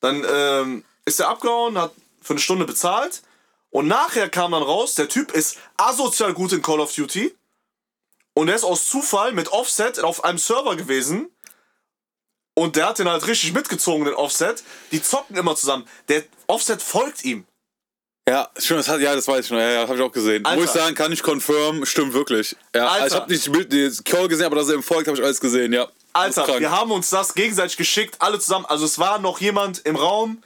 [0.00, 3.22] Dann ähm, ist er abgehauen, hat für eine Stunde bezahlt.
[3.70, 7.34] Und nachher kam dann raus, der Typ ist asozial gut in Call of Duty.
[8.34, 11.30] Und er ist aus Zufall mit Offset auf einem Server gewesen.
[12.54, 14.62] Und der hat den halt richtig mitgezogen, den Offset.
[14.92, 15.88] Die zocken immer zusammen.
[16.08, 17.46] Der Offset folgt ihm.
[18.28, 19.58] Ja, stimmt, das hat, ja, das weiß ich schon.
[19.58, 20.44] Ja, ja, habe ich auch gesehen.
[20.44, 20.60] Alter.
[20.60, 22.56] Muss ich sagen, kann ich confirm, stimmt wirklich.
[22.74, 23.06] Ja, Alter.
[23.06, 25.22] ich habe nicht die Bild, die Call gesehen, aber dass er im Volk habe ich
[25.22, 25.88] alles gesehen, ja.
[26.14, 28.64] Das Alter, wir haben uns das gegenseitig geschickt, alle zusammen.
[28.66, 30.42] Also es war noch jemand im Raum,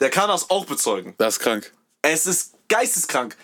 [0.00, 1.14] der kann das auch bezeugen.
[1.18, 1.72] Das ist krank.
[2.02, 3.36] Es ist geisteskrank.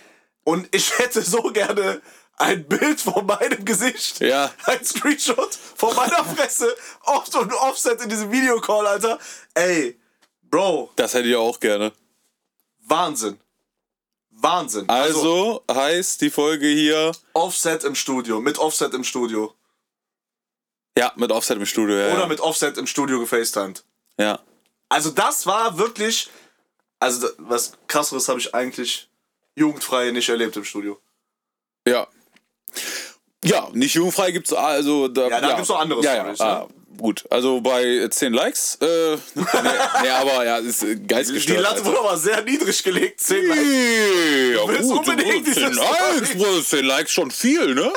[0.44, 2.00] Und ich hätte so gerne
[2.36, 4.20] ein Bild von meinem Gesicht.
[4.20, 4.52] Ja.
[4.64, 6.72] Ein Screenshot von meiner Fresse.
[7.02, 9.18] Oft und Offset in diesem Videocall, Alter.
[9.54, 9.98] Ey,
[10.42, 11.92] Bro, Das hätte ich auch gerne.
[12.86, 13.38] Wahnsinn.
[14.40, 14.88] Wahnsinn.
[14.88, 18.40] Also, heißt die Folge hier, Offset im Studio.
[18.40, 19.54] Mit Offset im Studio.
[20.96, 22.12] ja, mit Offset im Studio, ja.
[22.12, 22.26] Oder ja.
[22.26, 23.84] mit Offset im Studio gefacetimed.
[24.18, 24.38] ja.
[24.90, 26.30] Also das war wirklich,
[26.98, 29.10] also was krasseres habe ich eigentlich
[29.54, 30.98] jugendfrei nicht erlebt im Studio.
[31.86, 32.06] Ja.
[33.44, 36.68] Ja, nicht jugendfrei gibt's also da, Ja, da gibt's noch andere ja, Storys, ja, ne?
[36.96, 37.24] Gut.
[37.30, 39.44] Also bei 10 Likes, äh, nee,
[40.02, 41.60] nee, aber ja, ist äh, Die geistgestört.
[41.60, 43.20] Latte wurde aber sehr niedrig gelegt.
[43.20, 43.62] 10 Likes.
[43.64, 46.34] Nee, ja gut, unbedingt diese 10 Likes.
[46.36, 47.92] Bro, 10 Likes schon viel, ne?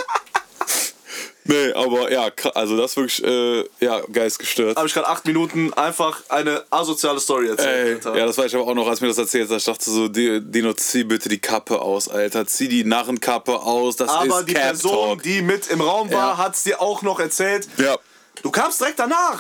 [1.44, 4.78] nee, aber ja, also das ist wirklich, äh, ja, geistgestört.
[4.78, 8.06] Habe ich gerade acht Minuten einfach eine asoziale Story Ey, erzählt.
[8.06, 8.20] Alter.
[8.20, 9.58] ja, das war ich aber auch noch, als mir das erzählt hast.
[9.58, 12.46] Ich dachte so, Di- Dino, zieh bitte die Kappe aus, Alter.
[12.46, 15.24] Zieh die Narrenkappe aus, das aber ist die Cap Person, Talk.
[15.24, 16.38] die mit im Raum war, Ja.
[16.38, 17.68] hat es dir auch noch erzählt.
[17.78, 17.98] Ja.
[18.42, 19.40] Du kamst direkt danach.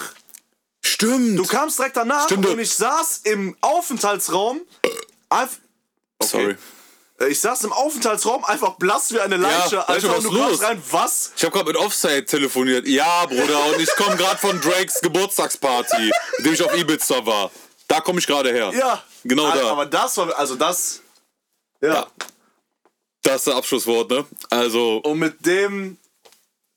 [0.83, 1.37] Stimmt.
[1.37, 2.45] Du kamst direkt danach Stimmt.
[2.47, 4.61] und ich saß im Aufenthaltsraum.
[5.29, 5.59] Einf
[6.23, 6.55] Sorry.
[7.19, 9.77] Äh, Ich saß im Aufenthaltsraum einfach blass wie eine Leiche.
[9.77, 10.61] weißt Alter, du, was du los?
[10.63, 11.31] rein, was?
[11.35, 12.87] Ich habe gerade mit Offside telefoniert.
[12.87, 17.51] Ja, Bruder, und ich komme gerade von Drakes Geburtstagsparty, mit dem ich auf Ibiza war.
[17.87, 18.71] Da komme ich gerade her.
[18.73, 19.03] Ja.
[19.23, 19.71] Genau Al- da.
[19.71, 21.01] Aber das war, also das.
[21.81, 21.93] Ja.
[21.93, 22.07] Ja.
[23.23, 24.25] Das ist das Abschlusswort, ne?
[24.49, 25.97] Also, Und mit dem,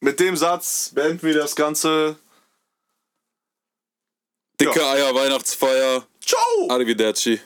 [0.05, 2.17] mit dem Satz beenden wir das Ganze.
[4.61, 6.07] dicke Eier, Weihnachtsfeier.
[6.21, 6.69] Ciao!
[6.69, 7.41] Arrivederci.